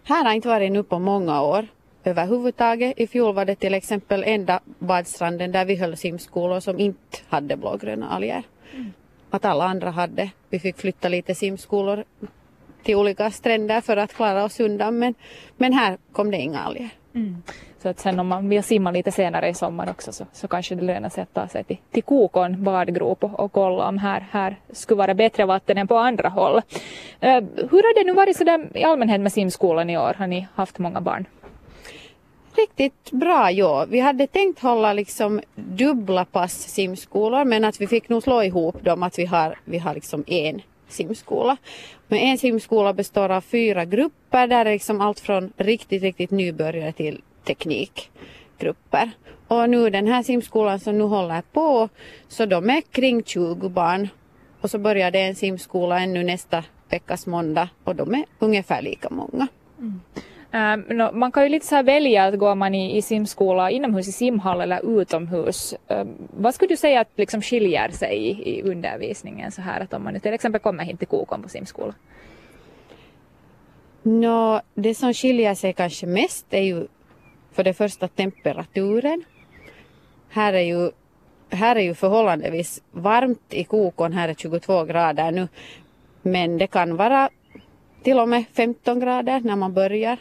Här 0.04 0.26
har 0.26 0.34
inte 0.34 0.48
varit 0.48 0.72
nu 0.72 0.84
på 0.84 1.00
många 1.00 1.42
år 1.42 1.68
överhuvudtaget. 2.06 3.00
I 3.00 3.08
fjol 3.08 3.36
var 3.36 3.46
det 3.46 3.56
till 3.56 3.74
exempel 3.74 4.24
enda 4.24 4.60
badstranden 4.80 5.52
där 5.52 5.66
vi 5.66 5.76
höll 5.76 5.98
simskolor 5.98 6.60
som 6.60 6.80
inte 6.80 7.18
hade 7.28 7.58
blågröna 7.58 8.10
alger. 8.10 8.44
Mm. 8.74 8.94
Att 9.30 9.46
alla 9.46 9.66
andra 9.66 9.92
hade. 9.92 10.30
Vi 10.50 10.60
fick 10.60 10.78
flytta 10.78 11.10
lite 11.10 11.36
simskolor 11.36 12.04
till 12.84 12.96
olika 12.96 13.32
stränder 13.32 13.82
för 13.82 13.98
att 13.98 14.14
klara 14.14 14.44
oss 14.44 14.60
undan 14.60 15.00
men, 15.00 15.16
men 15.58 15.74
här 15.74 15.98
kom 16.12 16.32
det 16.32 16.38
inga 16.38 16.60
alger. 16.60 16.90
Mm. 17.16 17.44
Så 17.86 17.90
att 17.90 18.00
sen 18.00 18.20
om 18.20 18.28
man 18.28 18.50
vill 18.50 18.64
simma 18.64 18.92
lite 18.92 19.12
senare 19.12 19.50
i 19.50 19.54
sommar 19.54 19.90
också 19.90 20.12
så, 20.12 20.26
så 20.34 20.48
kanske 20.48 20.76
det 20.76 20.82
lönar 20.82 21.10
sig 21.10 21.24
att 21.24 21.34
ta 21.34 21.48
sig 21.48 21.64
till, 21.64 21.78
till 21.92 22.04
Kokon 22.04 22.64
badgrop 22.64 23.24
och, 23.24 23.40
och 23.40 23.52
kolla 23.52 23.88
om 23.88 23.98
här, 23.98 24.28
här 24.32 24.56
skulle 24.72 24.98
vara 24.98 25.14
bättre 25.14 25.46
vatten 25.46 25.78
än 25.78 25.88
på 25.88 25.98
andra 25.98 26.30
håll. 26.30 26.56
Uh, 26.56 26.62
hur 27.56 27.84
har 27.84 27.96
det 27.96 28.04
nu 28.04 28.14
varit 28.14 28.38
sådär 28.38 28.68
i 28.74 28.84
allmänhet 28.84 29.22
med 29.22 29.34
simskolan 29.34 29.90
i 29.90 29.98
år? 29.98 30.14
Har 30.18 30.28
ni 30.28 30.48
haft 30.56 30.80
många 30.80 31.02
barn? 31.02 31.26
Riktigt 32.58 33.12
bra 33.12 33.52
ja. 33.52 33.86
Vi 33.86 34.00
hade 34.00 34.28
tänkt 34.28 34.60
hålla 34.60 34.94
liksom 34.94 35.42
dubbla 35.56 36.26
pass 36.26 36.54
simskolor 36.54 37.46
men 37.46 37.66
att 37.66 37.82
vi 37.82 37.88
fick 37.88 38.10
nog 38.10 38.24
slå 38.24 38.44
ihop 38.44 38.84
dem 38.84 39.04
att 39.04 39.20
vi 39.20 39.26
har, 39.26 39.60
vi 39.66 39.78
har 39.78 39.94
liksom 39.94 40.24
en 40.28 40.62
simskola. 40.88 41.58
Men 42.08 42.20
en 42.20 42.38
simskola 42.38 42.94
består 42.94 43.30
av 43.30 43.42
fyra 43.42 43.86
grupper 43.86 44.48
där 44.48 44.66
det 44.66 44.70
är 44.70 44.74
liksom 44.74 45.02
allt 45.02 45.20
från 45.20 45.54
riktigt, 45.58 46.02
riktigt 46.02 46.32
nybörjare 46.32 46.92
till 46.92 47.22
teknikgrupper. 47.44 49.12
Och 49.48 49.70
nu 49.70 49.90
den 49.90 50.08
här 50.08 50.24
simskolan 50.24 50.80
som 50.80 50.98
nu 50.98 51.04
håller 51.04 51.42
på 51.42 51.90
så 52.28 52.46
de 52.46 52.70
är 52.70 52.82
kring 52.82 53.24
20 53.24 53.70
barn. 53.70 54.08
Och 54.62 54.72
så 54.72 54.78
börjar 54.78 55.12
det 55.12 55.20
en 55.20 55.36
simskola 55.36 56.00
ännu 56.00 56.24
nästa 56.24 56.64
veckas 56.90 57.28
måndag 57.28 57.70
och 57.84 57.96
de 57.96 58.14
är 58.14 58.26
ungefär 58.40 58.82
lika 58.82 59.10
många. 59.10 59.48
Mm. 59.80 60.02
Um, 60.56 60.98
no, 60.98 61.12
man 61.12 61.32
kan 61.32 61.44
ju 61.44 61.50
lite 61.50 61.66
så 61.66 61.84
välja 61.84 62.26
att 62.26 62.40
går 62.40 62.56
man 62.56 62.76
i, 62.76 62.98
i 62.98 63.02
simskola 63.02 63.72
inomhus 63.72 64.08
i 64.08 64.12
simhall 64.12 64.62
eller 64.62 65.02
utomhus. 65.02 65.76
Um, 65.88 66.28
vad 66.38 66.56
skulle 66.56 66.74
du 66.74 66.78
säga 66.78 67.02
att 67.02 67.12
liksom 67.16 67.42
skiljer 67.42 67.90
sig 67.90 68.18
i, 68.18 68.50
i 68.50 68.62
undervisningen 68.62 69.52
så 69.52 69.62
här 69.62 69.82
att 69.82 69.94
om 69.94 70.04
man 70.04 70.14
nu 70.14 70.20
till 70.20 70.34
exempel 70.34 70.62
kommer 70.62 70.84
hit 70.84 71.00
till 71.00 71.08
Kokon 71.08 71.42
på 71.42 71.50
simskola? 71.50 71.94
No, 74.04 74.62
det 74.74 74.96
som 74.96 75.14
skiljer 75.14 75.56
sig 75.56 75.74
kanske 75.74 76.06
mest 76.06 76.46
är 76.50 76.62
ju 76.62 76.88
för 77.52 77.64
det 77.64 77.74
första 77.74 78.08
temperaturen. 78.08 79.24
Här 80.30 80.54
är 80.54 80.62
ju, 80.62 80.92
här 81.50 81.76
är 81.76 81.84
ju 81.84 81.94
förhållandevis 81.94 82.82
varmt 82.92 83.54
i 83.54 83.64
Kokon, 83.64 84.14
här 84.14 84.30
är 84.30 84.34
22 84.34 84.84
grader 84.84 85.32
nu. 85.32 85.48
Men 86.22 86.58
det 86.58 86.68
kan 86.68 86.96
vara 86.96 87.30
till 88.04 88.20
och 88.20 88.30
med 88.30 88.44
15 88.54 89.00
grader 89.00 89.40
när 89.40 89.56
man 89.56 89.74
börjar. 89.74 90.18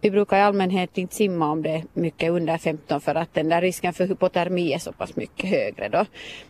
Vi 0.00 0.10
brukar 0.10 0.36
i 0.36 0.40
allmänhet 0.40 0.98
inte 0.98 1.14
simma 1.14 1.50
om 1.50 1.62
det 1.62 1.70
är 1.70 1.84
mycket 1.92 2.30
under 2.30 2.58
15 2.58 3.00
för 3.00 3.14
att 3.14 3.34
den 3.34 3.48
där 3.48 3.60
risken 3.60 3.92
för 3.92 4.06
hypotermi 4.06 4.72
är 4.72 4.78
så 4.78 4.92
pass 4.92 5.16
mycket 5.16 5.50
högre 5.50 5.88
då. 5.88 6.06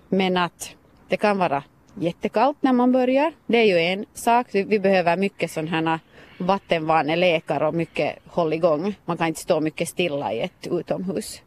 Men 0.08 0.36
att 0.36 0.76
det 1.08 1.16
kan 1.16 1.38
vara 1.38 1.62
jättekallt 1.94 2.56
när 2.60 2.72
man 2.72 2.92
börjar. 2.92 3.32
Det 3.46 3.58
är 3.58 3.64
ju 3.64 3.78
en 3.78 4.06
sak. 4.14 4.46
Vi 4.52 4.78
behöver 4.78 5.16
mycket 5.16 5.50
sådana 5.50 5.90
här 5.90 5.98
vattenvanelekar 6.38 7.62
och 7.62 7.74
mycket 7.74 8.18
håll 8.26 8.52
igång. 8.52 8.94
Man 9.04 9.16
kan 9.16 9.28
inte 9.28 9.40
stå 9.40 9.60
mycket 9.60 9.88
stilla 9.88 10.32
i 10.32 10.40
ett 10.40 10.66
utomhus, 10.70 11.42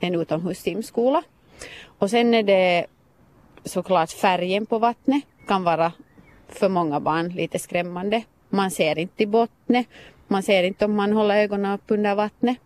en 0.00 0.14
utomhussimskola. 0.14 1.22
Och 1.98 2.10
sen 2.10 2.34
är 2.34 2.42
det 2.42 2.86
såklart 3.64 4.10
färgen 4.10 4.66
på 4.66 4.78
vattnet 4.78 5.22
kan 5.48 5.64
vara 5.64 5.92
för 6.48 6.68
många 6.68 7.00
barn 7.00 7.28
lite 7.28 7.58
skrämmande. 7.58 8.22
Man 8.48 8.70
ser 8.70 8.98
inte 8.98 9.22
i 9.22 9.26
bottnet, 9.26 9.86
man 10.28 10.42
ser 10.42 10.62
inte 10.62 10.84
om 10.84 10.96
man 10.96 11.12
håller 11.12 11.36
ögonen 11.36 11.74
upp 11.74 11.84
under 11.86 12.14
vattnet. 12.14 12.58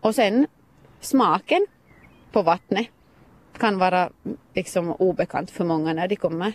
Och 0.00 0.14
sen 0.14 0.46
smaken 1.00 1.66
på 2.32 2.42
vattnet 2.42 2.86
kan 3.58 3.78
vara 3.78 4.10
liksom 4.54 4.92
obekant 4.92 5.50
för 5.50 5.64
många 5.64 5.92
när 5.92 6.08
de 6.08 6.16
kommer 6.16 6.52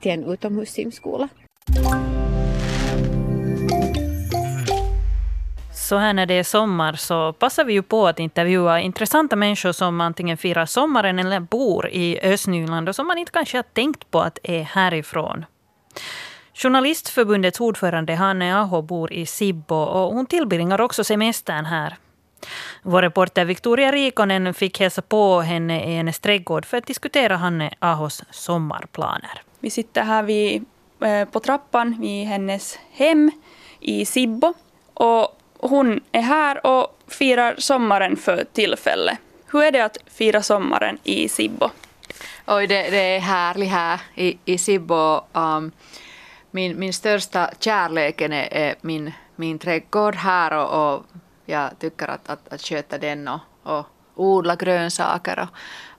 till 0.00 0.10
en 0.10 0.24
utomhussimskola. 0.24 1.28
Så 5.88 5.96
här 5.96 6.12
när 6.12 6.26
det 6.26 6.34
är 6.34 6.42
sommar 6.42 6.92
så 6.92 7.32
passar 7.32 7.64
vi 7.64 7.72
ju 7.72 7.82
på 7.82 8.06
att 8.06 8.18
intervjua 8.18 8.80
intressanta 8.80 9.36
människor 9.36 9.72
som 9.72 10.00
antingen 10.00 10.36
firar 10.36 10.66
sommaren 10.66 11.18
eller 11.18 11.40
bor 11.40 11.88
i 11.88 12.20
Östnyland 12.22 12.88
och 12.88 12.94
som 12.94 13.06
man 13.06 13.18
inte 13.18 13.32
kanske 13.32 13.58
har 13.58 13.62
tänkt 13.62 14.10
på 14.10 14.20
att 14.20 14.38
är 14.42 14.62
härifrån. 14.62 15.44
Journalistförbundets 16.58 17.60
ordförande 17.60 18.14
Hanne 18.14 18.56
Aho 18.56 18.82
bor 18.82 19.12
i 19.12 19.26
Sibbo 19.26 19.74
och 19.74 20.14
hon 20.14 20.26
tillbringar 20.26 20.80
också 20.80 21.04
semestern 21.04 21.64
här. 21.64 21.96
Vår 22.82 23.02
reporter 23.02 23.44
Victoria 23.44 23.92
Rikonen 23.92 24.54
fick 24.54 24.80
hälsa 24.80 25.02
på 25.02 25.40
henne 25.40 25.84
i 25.84 25.96
hennes 25.96 26.18
trädgård 26.18 26.66
för 26.66 26.76
att 26.76 26.86
diskutera 26.86 27.36
Hanne 27.36 27.74
Ahos 27.78 28.22
sommarplaner. 28.30 29.42
Vi 29.60 29.70
sitter 29.70 30.02
här 30.02 30.22
vid, 30.22 30.64
eh, 31.00 31.28
på 31.28 31.40
trappan 31.40 31.96
vid 32.00 32.26
hennes 32.26 32.78
hem 32.92 33.30
i 33.80 34.04
Sibbo. 34.04 34.54
Och 34.94 35.38
hon 35.58 36.00
är 36.12 36.22
här 36.22 36.66
och 36.66 36.98
firar 37.08 37.54
sommaren 37.58 38.16
för 38.16 38.44
tillfället. 38.52 39.18
Hur 39.46 39.62
är 39.62 39.72
det 39.72 39.84
att 39.84 39.98
fira 40.06 40.42
sommaren 40.42 40.98
i 41.04 41.28
Sibbo? 41.28 41.70
Oj, 42.46 42.66
det, 42.66 42.90
det 42.90 43.16
är 43.16 43.20
härligt 43.20 43.70
här 43.70 44.00
i, 44.14 44.38
i 44.44 44.58
Sibbo. 44.58 45.20
Um, 45.32 45.72
min, 46.56 46.78
min 46.78 46.92
största 46.92 47.50
kärleken 47.60 48.32
är, 48.32 48.48
är 48.52 48.74
min, 48.80 49.12
min 49.36 49.58
trädgård 49.58 50.14
här 50.14 50.52
och, 50.52 50.94
och 50.94 51.06
jag 51.46 51.78
tycker 51.78 52.08
att, 52.08 52.30
att, 52.30 52.52
att 52.52 52.60
sköta 52.60 52.98
den 52.98 53.28
och, 53.28 53.40
och 53.62 53.86
odla 54.14 54.56
grönsaker 54.56 55.38
och, 55.40 55.48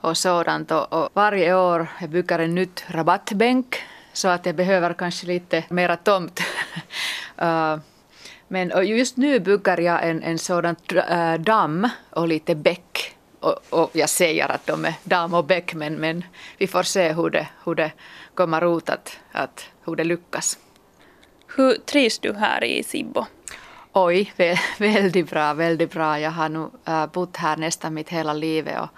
och 0.10 0.18
sådant. 0.18 0.72
Och, 0.72 0.94
och 0.94 1.10
varje 1.14 1.56
år 1.56 1.88
jag 2.02 2.10
bygger 2.10 2.40
en 2.40 2.56
nytt 2.56 2.86
rabattbänk 2.88 3.76
så 4.14 4.28
att 4.28 4.46
jag 4.46 4.56
behöver 4.56 4.94
kanske 4.94 5.28
lite 5.28 5.64
mera 5.70 5.96
tomt. 5.96 6.40
uh, 7.42 7.78
men 8.48 8.72
och 8.72 8.86
just 8.86 9.18
nu 9.18 9.40
bygger 9.40 9.80
jag 9.80 10.10
en, 10.10 10.24
en 10.24 10.40
sådan 10.40 10.76
uh, 10.94 11.34
damm 11.40 11.90
och 12.10 12.28
lite 12.28 12.56
bäck. 12.56 13.17
Och, 13.40 13.56
och, 13.70 13.90
jag 13.94 14.10
säger 14.10 14.52
att 14.52 14.66
de 14.66 14.86
är 14.86 14.94
damm 15.04 15.34
och 15.34 15.46
bäck 15.46 15.74
men, 15.74 15.96
men 15.96 16.24
vi 16.58 16.68
får 16.68 16.84
se 16.84 17.14
hur 17.14 17.30
det, 17.30 17.48
hur 17.66 17.76
det 17.76 17.92
kommer 18.34 18.78
ut 18.78 18.90
att, 18.90 19.20
att 19.32 19.70
hur 19.86 19.96
det 19.96 20.04
lyckas. 20.04 20.58
Hur 21.56 21.76
trivs 21.76 22.20
du 22.20 22.34
här 22.34 22.64
i 22.64 22.84
Sibbo? 22.84 23.26
Oj, 23.94 24.34
väldigt 24.78 25.30
bra, 25.30 25.54
väldigt 25.54 25.92
bra. 25.92 26.20
Jag 26.20 26.32
har 26.32 26.50
nu 26.50 26.70
äh, 26.86 27.06
bott 27.06 27.38
här 27.38 27.58
nästan 27.58 27.94
mitt 27.94 28.10
hela 28.10 28.34
liv 28.34 28.70
och, 28.78 28.90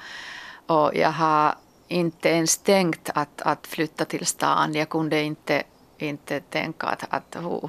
och 0.75 0.96
jag 0.96 1.12
har 1.12 1.55
inte 1.88 2.29
ens 2.29 2.58
tänkt 2.58 3.10
att, 3.13 3.41
att 3.41 3.67
flytta 3.67 4.05
till 4.05 4.25
stan. 4.25 4.74
Jag 4.74 4.89
kunde 4.89 5.22
inte, 5.22 5.63
inte 5.98 6.39
tänka 6.39 6.88
att, 6.88 7.03
att 7.10 7.36
hur, 7.39 7.67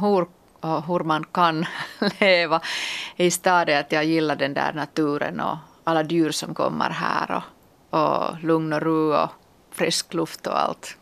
hur, 0.00 0.26
hur 0.86 1.04
man 1.04 1.24
kan 1.24 1.66
leva 2.20 2.60
i 3.16 3.30
staden. 3.30 3.78
Att 3.78 3.92
jag 3.92 4.04
gillar 4.04 4.36
den 4.36 4.54
där 4.54 4.72
naturen 4.72 5.40
och 5.40 5.56
alla 5.88 6.02
djur 6.02 6.30
som 6.30 6.54
kommer 6.54 6.90
här 6.90 7.42
och, 7.90 8.00
och 8.00 8.42
lugn 8.42 8.72
och 8.72 8.82
ro 8.82 9.14
och 9.14 9.28
frisk 9.70 10.14
luft 10.14 10.46
och 10.46 10.60
allt. 10.60 10.96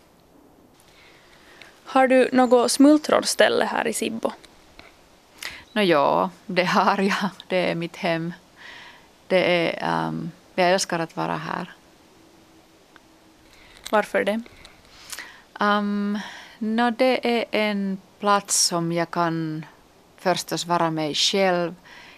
Har 1.84 2.08
du 2.08 2.30
något 2.32 2.72
smultronställe 2.72 3.64
här 3.64 3.86
i 3.86 3.92
Sibbo? 3.92 4.32
No, 5.72 5.80
ja, 5.80 6.30
det 6.46 6.64
har 6.64 6.98
jag. 6.98 7.30
Det 7.48 7.70
är 7.70 7.74
mitt 7.74 7.96
hem. 7.96 8.32
Det 9.26 9.70
är, 9.76 10.06
um, 10.08 10.30
jag 10.54 10.70
älskar 10.70 10.98
att 10.98 11.16
vara 11.16 11.36
här. 11.36 11.72
Varför 13.90 14.24
det? 14.24 14.42
Um, 15.60 16.18
no, 16.58 16.90
det 16.90 17.38
är 17.38 17.44
en 17.50 17.98
plats 18.20 18.66
som 18.66 18.92
jag 18.92 19.10
kan 19.10 19.66
förstås 20.16 20.66
vara 20.66 20.90
mig 20.90 21.14
själv. 21.14 21.74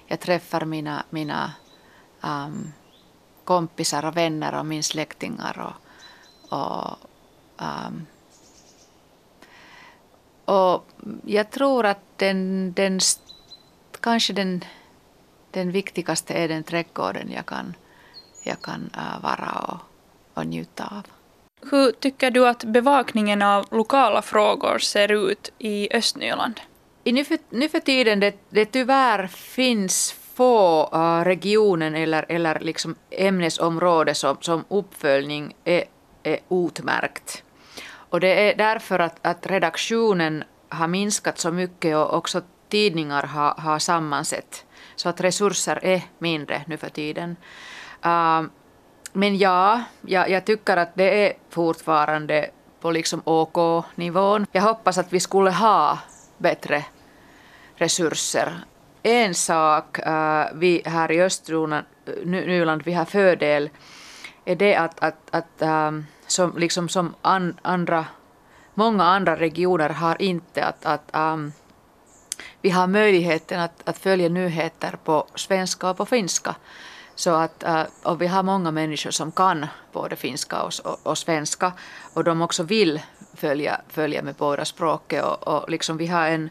Jag 0.06 0.20
träffar 0.20 0.64
mina, 0.64 1.04
mina 1.10 1.52
um, 2.20 2.72
kompisar 3.44 4.04
och 4.04 4.16
vänner 4.16 4.58
och 4.58 4.66
min 4.66 4.82
släktingar. 4.82 5.58
Och, 5.66 6.58
och, 6.58 6.96
um, 7.56 8.06
och 10.44 10.86
jag 11.26 11.50
tror 11.50 11.86
att 11.86 12.02
den, 12.16 12.72
den 12.72 13.00
kanske 14.00 14.32
den, 14.32 14.64
den 15.50 15.72
viktigaste 15.72 16.34
är 16.34 16.48
den 16.48 16.62
trädgården 16.62 17.30
jag 17.32 17.46
kan, 17.46 17.74
jag 18.42 18.62
kan 18.62 18.90
uh, 18.96 19.22
vara 19.22 19.50
och, 19.68 19.78
och 20.34 20.46
njuta 20.46 20.84
av. 20.84 21.06
Hur 21.70 21.92
tycker 21.92 22.30
du 22.30 22.48
att 22.48 22.64
bevakningen 22.64 23.42
av 23.42 23.66
lokala 23.70 24.22
frågor 24.22 24.78
ser 24.78 25.12
ut 25.12 25.52
i 25.58 25.96
Östnyland? 25.96 26.60
I 27.04 27.12
nu, 27.12 27.24
för, 27.24 27.38
nu 27.50 27.68
för 27.68 27.80
tiden 27.80 28.20
det, 28.20 28.34
det 28.50 28.64
tyvärr 28.64 29.26
finns 29.26 30.14
få 30.38 30.88
eh, 30.92 31.24
regionen 31.24 31.94
eller, 31.94 32.26
eller 32.28 32.60
liksom 32.60 32.94
ämnesområde 33.10 34.14
som, 34.14 34.36
som 34.40 34.64
uppföljning 34.68 35.56
är, 35.64 35.84
är 36.22 36.38
utmärkt. 36.50 37.44
Och 38.10 38.20
det 38.20 38.50
är 38.50 38.56
därför 38.56 38.98
att, 38.98 39.26
att 39.26 39.46
redaktionen 39.46 40.44
har 40.68 40.88
minskat 40.88 41.38
så 41.38 41.52
mycket 41.52 41.96
och 41.96 42.14
också 42.14 42.42
tidningar 42.68 43.22
har, 43.22 43.54
har 43.54 43.78
sammansett. 43.78 44.66
Så 44.96 45.08
att 45.08 45.20
resurser 45.20 45.84
är 45.84 46.02
mindre 46.18 46.62
nu 46.66 46.76
för 46.76 46.88
tiden. 46.88 47.36
Uh, 48.06 48.42
men 49.12 49.38
ja, 49.38 49.82
jag, 50.00 50.30
jag 50.30 50.44
tycker 50.44 50.76
att 50.76 50.94
det 50.94 51.26
är 51.26 51.32
fortfarande 51.50 52.50
på 52.80 52.90
liksom 52.90 53.22
OK-nivån. 53.24 54.46
Jag 54.52 54.62
hoppas 54.62 54.98
att 54.98 55.12
vi 55.12 55.20
skulle 55.20 55.50
ha 55.50 55.98
bättre 56.38 56.84
resurser. 57.76 58.64
En 59.08 59.34
sak 59.34 59.98
äh, 59.98 60.46
vi 60.54 60.82
här 60.84 61.12
i 61.12 61.22
Östnyland, 61.22 62.80
äh, 62.80 62.84
vi 62.84 62.92
har 62.92 63.04
fördel, 63.04 63.70
är 64.44 64.56
det 64.56 64.76
att, 64.76 65.00
att, 65.00 65.16
att 65.30 65.62
ähm, 65.62 66.06
som, 66.26 66.58
liksom 66.58 66.88
som 66.88 67.14
an, 67.22 67.56
andra, 67.62 68.06
många 68.74 69.04
andra 69.04 69.36
regioner 69.36 69.88
har 69.88 70.22
inte, 70.22 70.64
att, 70.64 70.86
att 70.86 71.10
um, 71.32 71.52
vi 72.60 72.70
har 72.70 72.86
möjligheten 72.86 73.60
att, 73.60 73.88
att 73.88 73.98
följa 73.98 74.28
nyheter 74.28 74.98
på 75.04 75.26
svenska 75.34 75.90
och 75.90 75.96
på 75.96 76.06
finska. 76.06 76.54
Så 77.14 77.30
att, 77.30 77.62
äh, 77.62 77.82
och 78.02 78.22
vi 78.22 78.26
har 78.26 78.42
många 78.42 78.70
människor 78.70 79.10
som 79.10 79.32
kan 79.32 79.66
både 79.92 80.16
finska 80.16 80.62
och, 80.62 80.72
och, 80.84 80.98
och 81.02 81.18
svenska. 81.18 81.72
Och 82.14 82.24
de 82.24 82.42
också 82.42 82.62
vill 82.62 83.00
följa, 83.34 83.80
följa 83.88 84.22
med 84.22 84.34
båda 84.34 84.64
språken 84.64 85.24
och, 85.24 85.48
och 85.48 85.70
liksom 85.70 85.96
vi 85.96 86.06
har 86.06 86.28
en 86.28 86.50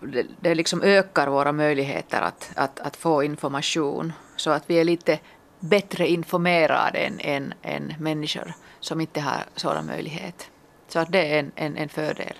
det, 0.00 0.26
det 0.40 0.54
liksom 0.54 0.82
ökar 0.82 1.26
våra 1.26 1.52
möjligheter 1.52 2.20
att, 2.20 2.50
att, 2.54 2.80
att 2.80 2.96
få 2.96 3.22
information 3.22 4.12
så 4.36 4.50
att 4.50 4.64
vi 4.66 4.80
är 4.80 4.84
lite 4.84 5.18
bättre 5.60 6.08
informerade 6.08 6.98
än, 6.98 7.20
än, 7.20 7.54
än 7.62 7.94
människor 7.98 8.52
som 8.80 9.00
inte 9.00 9.20
har 9.20 9.44
sådan 9.56 9.86
möjlighet. 9.86 10.50
Så 10.88 10.98
att 10.98 11.12
det 11.12 11.34
är 11.34 11.38
en, 11.38 11.52
en, 11.54 11.76
en 11.76 11.88
fördel 11.88 12.34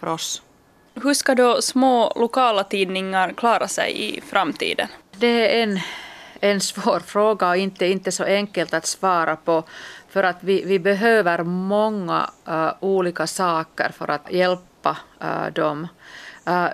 för 0.00 0.06
oss. 0.06 0.42
Hur 0.94 1.14
ska 1.14 1.34
då 1.34 1.62
små 1.62 2.12
lokala 2.16 2.64
tidningar 2.64 3.32
klara 3.32 3.68
sig 3.68 4.16
i 4.16 4.20
framtiden? 4.20 4.88
Det 5.10 5.60
är 5.60 5.62
en, 5.62 5.80
en 6.40 6.60
svår 6.60 7.00
fråga 7.00 7.48
och 7.48 7.56
inte, 7.56 7.86
inte 7.86 8.12
så 8.12 8.24
enkelt 8.24 8.74
att 8.74 8.86
svara 8.86 9.36
på. 9.36 9.64
För 10.08 10.22
att 10.22 10.36
vi, 10.40 10.64
vi 10.64 10.78
behöver 10.78 11.42
många 11.44 12.30
uh, 12.48 12.70
olika 12.80 13.26
saker 13.26 13.90
för 13.98 14.10
att 14.10 14.32
hjälpa 14.32 14.96
uh, 15.22 15.52
dem. 15.52 15.88
Eh, 16.46 16.68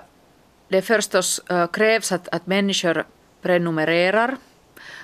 det 0.67 0.81
förstås 0.81 1.39
eh, 1.49 1.67
krävs 1.67 2.11
att, 2.11 2.27
att 2.27 2.47
människor 2.47 3.03
prenumererar 3.41 4.37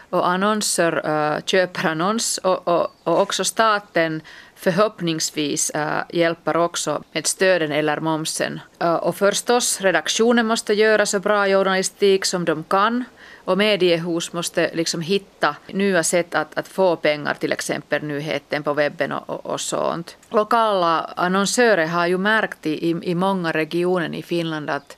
och 0.10 0.28
annonser 0.28 1.02
eh, 1.06 1.44
köper 1.46 1.86
annons 1.86 2.38
och, 2.38 2.68
och, 2.68 2.88
och 3.04 3.22
också 3.22 3.44
staten 3.44 4.22
förhoppningsvis 4.56 5.70
äh, 5.70 6.04
hjälper 6.10 6.58
också 6.58 7.04
med 7.12 7.28
stöden 7.28 7.72
eller 7.72 8.00
momsen. 8.00 8.60
Äh, 8.80 8.94
och 8.94 9.16
förstås, 9.16 9.82
redaktionen 9.82 10.46
måste 10.46 10.74
göra 10.74 11.06
så 11.06 11.20
bra 11.20 11.48
journalistik 11.48 12.26
som 12.26 12.46
de 12.46 12.64
kan 12.64 13.04
och 13.46 13.58
mediehus 13.58 14.34
måste 14.34 14.70
liksom 14.74 15.02
hitta 15.02 15.56
nya 15.68 16.04
sätt 16.04 16.36
att, 16.36 16.58
att 16.58 16.68
få 16.68 16.96
pengar, 16.96 17.34
till 17.34 17.52
exempel 17.52 18.04
nyheten 18.04 18.64
på 18.64 18.74
webben 18.74 19.12
och, 19.12 19.30
och, 19.30 19.46
och 19.46 19.62
sånt. 19.62 20.18
Lokala 20.30 21.00
annonsörer 21.16 21.88
har 21.88 22.08
ju 22.08 22.18
märkt 22.18 22.66
i, 22.66 22.90
i 23.04 23.16
många 23.16 23.52
regioner 23.52 24.16
i 24.16 24.24
Finland 24.24 24.70
att 24.70 24.98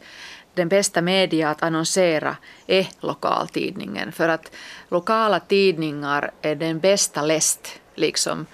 den 0.54 0.70
bästa 0.70 1.02
media 1.02 1.50
att 1.50 1.64
annonsera 1.64 2.38
är 2.68 2.88
lokaltidningen. 3.00 4.12
För 4.12 4.30
att 4.30 4.52
lokala 4.90 5.40
tidningar 5.40 6.32
är 6.42 6.56
den 6.56 6.80
bästa 6.80 7.22
läst 7.22 7.80
liksom 7.96 8.46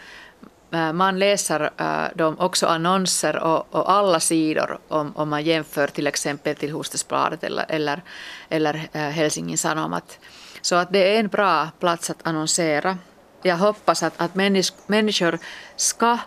Äh, 0.73 0.93
man 0.93 1.19
läser 1.19 1.71
äh, 1.77 2.10
de 2.15 2.39
också 2.39 2.67
annonser 2.67 3.38
och, 3.43 3.75
och, 3.75 3.91
alla 3.91 4.19
sidor 4.19 4.79
om, 4.88 5.12
om 5.15 5.29
man 5.29 5.43
jämför 5.43 5.88
till 5.88 6.07
exempel 6.07 6.55
till 6.55 6.71
Hustesbladet 6.71 7.43
eller, 7.43 7.65
eller, 7.69 8.01
eller 8.49 8.89
äh, 8.91 9.01
Helsingin 9.01 9.57
Sanomat. 9.57 10.19
Så 10.62 10.75
att 10.75 10.93
det 10.93 11.15
är 11.15 11.19
en 11.19 11.27
bra 11.27 11.69
plats 11.79 12.10
att 12.10 12.27
annonsera. 12.27 12.97
Jag 13.41 13.57
hoppas 13.57 14.03
att, 14.03 14.13
att 14.17 14.36
människ, 14.36 14.73
människor 14.88 15.39
ska 15.75 16.17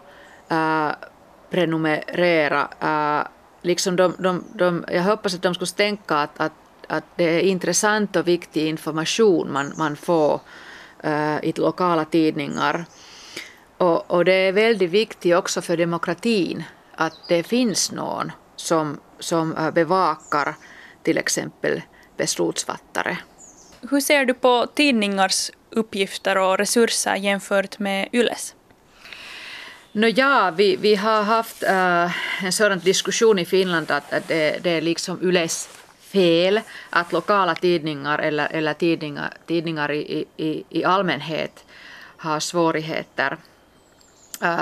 äh, 0.48 0.90
prenumerera. 1.50 2.68
Äh, 2.80 3.26
liksom 3.62 3.96
de, 3.96 4.14
de, 4.18 4.44
de, 4.54 4.84
jag 4.88 5.02
hoppas 5.02 5.34
att 5.34 5.42
de 5.42 5.54
skulle 5.54 5.66
tänka 5.66 6.16
att, 6.16 6.40
att, 6.40 6.52
att 6.88 7.04
det 7.16 7.24
är 7.24 7.40
intressant 7.40 8.16
och 8.16 8.28
viktig 8.28 8.66
information 8.66 9.52
man, 9.52 9.72
man 9.76 9.96
får 9.96 10.40
äh, 11.02 11.44
i 11.44 11.52
lokala 11.56 12.04
tidningar. 12.04 12.84
Och, 13.78 14.10
och, 14.10 14.24
det 14.24 14.32
är 14.32 14.52
väldigt 14.52 14.90
viktigt 14.90 15.34
också 15.34 15.62
för 15.62 15.76
demokratin 15.76 16.64
att 16.94 17.14
det 17.28 17.42
finns 17.42 17.92
någon 17.92 18.32
som, 18.56 19.00
som 19.18 19.56
äh, 19.56 19.70
bevakar 19.70 20.54
till 21.02 21.18
exempel 21.18 21.82
beslutsfattare. 22.16 23.18
Hur 23.90 24.00
ser 24.00 24.24
du 24.24 24.34
på 24.34 24.66
tidningars 24.74 25.50
uppgifter 25.70 26.38
och 26.38 26.58
resurser 26.58 27.16
jämfört 27.16 27.78
med 27.78 28.08
Yles? 28.12 28.54
No, 29.92 30.06
ja, 30.06 30.52
vi, 30.56 30.76
vi 30.76 30.94
har 30.94 31.22
haft 31.22 31.62
äh, 31.62 32.44
en 32.44 32.52
sådan 32.52 32.78
diskussion 32.78 33.38
i 33.38 33.44
Finland 33.44 33.90
att, 33.90 34.12
att 34.12 34.28
det, 34.28 34.58
det 34.62 34.70
är 34.70 34.80
liksom 34.80 35.22
Yles 35.22 35.68
fel 36.00 36.60
att 36.90 37.12
lokala 37.12 37.54
tidningar 37.54 38.18
eller, 38.18 38.48
eller 38.50 38.74
tidningar, 38.74 39.32
tidningar 39.46 39.92
i, 39.92 40.24
i, 40.36 40.64
i 40.68 40.84
allmänhet 40.84 41.64
har 42.16 42.40
svårigheter 42.40 43.36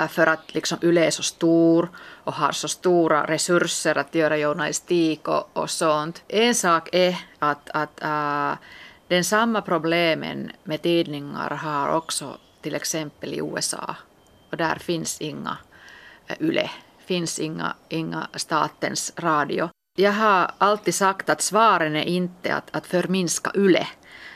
för 0.09 0.27
att 0.27 0.53
liksom 0.53 0.77
Yle 0.81 1.05
är 1.05 1.11
så 1.11 1.23
stor 1.23 1.89
och 2.23 2.33
har 2.33 2.51
så 2.51 2.67
stora 2.67 3.25
resurser 3.27 3.97
att 3.97 4.15
göra 4.15 4.37
journalistik 4.37 5.27
och, 5.27 5.49
och 5.53 5.69
sånt. 5.69 6.23
En 6.27 6.55
sak 6.55 6.89
är 6.91 7.15
att, 7.39 7.69
att 7.69 8.03
äh, 8.03 8.53
den 9.07 9.23
samma 9.23 9.61
problemen 9.61 10.51
med 10.63 10.81
tidningar 10.81 11.49
har 11.49 11.95
också 11.95 12.37
till 12.61 12.75
exempel 12.75 13.33
i 13.33 13.37
USA. 13.37 13.95
Och 14.51 14.57
där 14.57 14.75
finns 14.75 15.21
inga 15.21 15.57
Yle, 16.39 16.69
finns 17.05 17.39
inga, 17.39 17.75
inga 17.89 18.27
statens 18.35 19.13
radio. 19.17 19.69
Jag 19.97 20.11
har 20.11 20.51
alltid 20.57 20.95
sagt 20.95 21.29
att 21.29 21.41
svaren 21.41 21.95
är 21.95 22.03
inte 22.03 22.55
att, 22.55 22.75
att 22.75 22.87
förminska 22.87 23.51
Yle, 23.55 23.87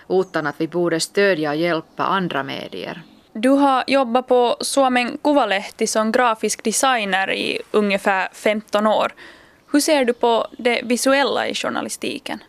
utan 0.10 0.48
att 0.48 0.62
vi 0.62 0.68
borde 0.68 1.00
stödja 1.00 1.50
och 1.50 1.56
hjälpa 1.56 2.04
andra 2.04 2.44
medier. 2.44 3.04
Du 3.40 3.50
har 3.50 3.84
jobbat 3.88 4.28
på 4.28 4.58
Suomen 4.60 5.18
Kuvalehti 5.24 5.88
som 5.88 6.12
grafisk 6.12 6.64
designer 6.64 7.32
i 7.32 7.62
ungefär 7.72 8.30
15 8.34 8.88
år. 8.88 9.14
Hur 9.72 9.80
ser 9.80 10.06
du 10.06 10.14
på 10.14 10.48
det 10.58 10.82
visuella 10.84 11.48
i 11.48 11.54
journalistiken? 11.54 12.44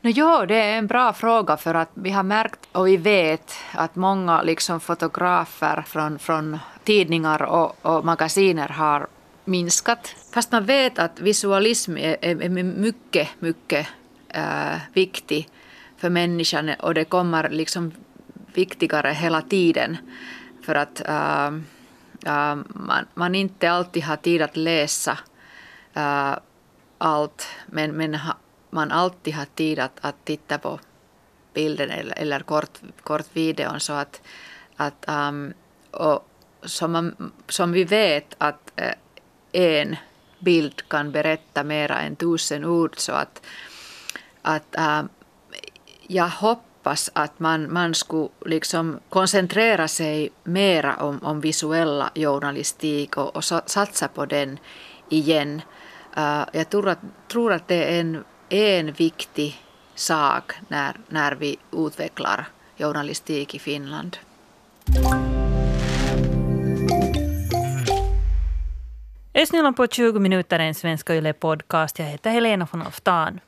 No, 0.00 0.10
jo, 0.10 0.44
det 0.46 0.54
är 0.54 0.78
en 0.78 0.86
bra 0.86 1.12
fråga 1.12 1.56
för 1.56 1.74
att 1.74 1.90
vi 1.94 2.10
har 2.10 2.22
märkt 2.22 2.60
och 2.72 2.86
vi 2.86 2.96
vet 2.96 3.52
att 3.72 3.96
många 3.96 4.42
liksom 4.42 4.80
fotografer 4.80 5.84
från, 5.86 6.18
från 6.18 6.58
tidningar 6.84 7.42
och, 7.42 7.86
och 7.86 8.04
magasiner 8.04 8.68
har 8.68 9.06
minskat. 9.44 10.14
Fast 10.32 10.52
man 10.52 10.64
vet 10.64 10.98
att 10.98 11.20
visualism 11.20 11.96
är, 11.96 12.16
är 12.20 12.48
mycket, 12.62 13.28
mycket 13.38 13.86
äh, 14.28 14.76
viktig 14.92 15.48
för 15.96 16.10
människan 16.10 16.70
och 16.80 16.94
det 16.94 17.04
kommer 17.04 17.48
liksom 17.48 17.92
viktigare 18.54 19.10
hela 19.12 19.42
tiden. 19.42 19.96
För 20.62 20.74
att 20.74 21.00
äh, 21.08 21.46
äh, 22.26 22.56
man, 22.66 23.06
man 23.14 23.34
inte 23.34 23.70
alltid 23.70 24.02
har 24.02 24.16
tid 24.16 24.42
att 24.42 24.56
läsa 24.56 25.18
äh, 25.94 26.34
allt 26.98 27.46
men, 27.66 27.92
men 27.92 28.14
ha, 28.14 28.36
man 28.70 28.90
alltid 28.92 29.34
har 29.34 29.46
tid 29.54 29.78
att, 29.78 29.98
att 30.00 30.24
titta 30.24 30.58
på 30.58 30.80
bilden 31.54 31.90
eller, 31.90 32.18
eller 32.18 32.40
kort, 32.40 32.80
kort 33.02 33.26
videon. 33.32 33.80
Så 33.80 33.92
att, 33.92 34.22
att, 34.76 35.08
ähm, 35.08 35.54
och 35.90 36.28
som, 36.62 36.92
man, 36.92 37.32
som 37.48 37.72
vi 37.72 37.84
vet 37.84 38.34
att 38.38 38.72
uh, 38.80 38.92
en 39.52 39.96
bild 40.38 40.88
kan 40.88 41.12
berätta 41.12 41.64
mera 41.64 42.00
än 42.00 42.16
tusen 42.16 42.64
ord. 42.64 42.94
Så 42.96 43.12
att, 43.12 43.42
att 44.42 44.76
um, 44.78 45.08
jag 46.06 46.28
hoppas 46.28 46.73
hoppas 46.84 47.10
att 47.12 47.40
man, 47.40 47.72
man 47.72 47.94
skulle 47.94 48.28
liksom 48.46 49.00
koncentrera 49.08 49.88
sig 49.88 50.30
mera 50.44 50.96
om, 50.96 51.18
om 51.22 51.40
visuella 51.40 52.10
journalistik 52.14 53.16
och, 53.16 53.36
och 53.36 53.44
satsa 53.44 54.08
på 54.08 54.26
den 54.26 54.58
igen. 55.08 55.62
Uh, 56.16 56.44
jag 56.52 56.70
tror 56.70 56.88
att, 56.88 56.98
tror 57.28 57.52
att 57.52 57.68
det 57.68 57.84
är 57.84 58.00
en, 58.00 58.24
en 58.48 58.92
viktig 58.92 59.56
sak 59.94 60.52
när, 60.68 60.96
när 61.08 61.32
vi 61.32 61.56
utvecklar 61.72 62.46
journalistik 62.78 63.54
i 63.54 63.58
Finland. 63.58 64.16
Östnyland 69.34 69.76
på 69.76 69.86
20 69.86 70.20
minuter 70.20 70.58
är 70.58 70.64
en 70.64 70.74
svenska 70.74 71.14
Yle 71.14 71.32
podcast. 71.32 71.98
Jag 71.98 72.06
heter 72.06 72.30
Helena 72.30 72.68
von 72.72 72.82
Oftan. 72.82 73.40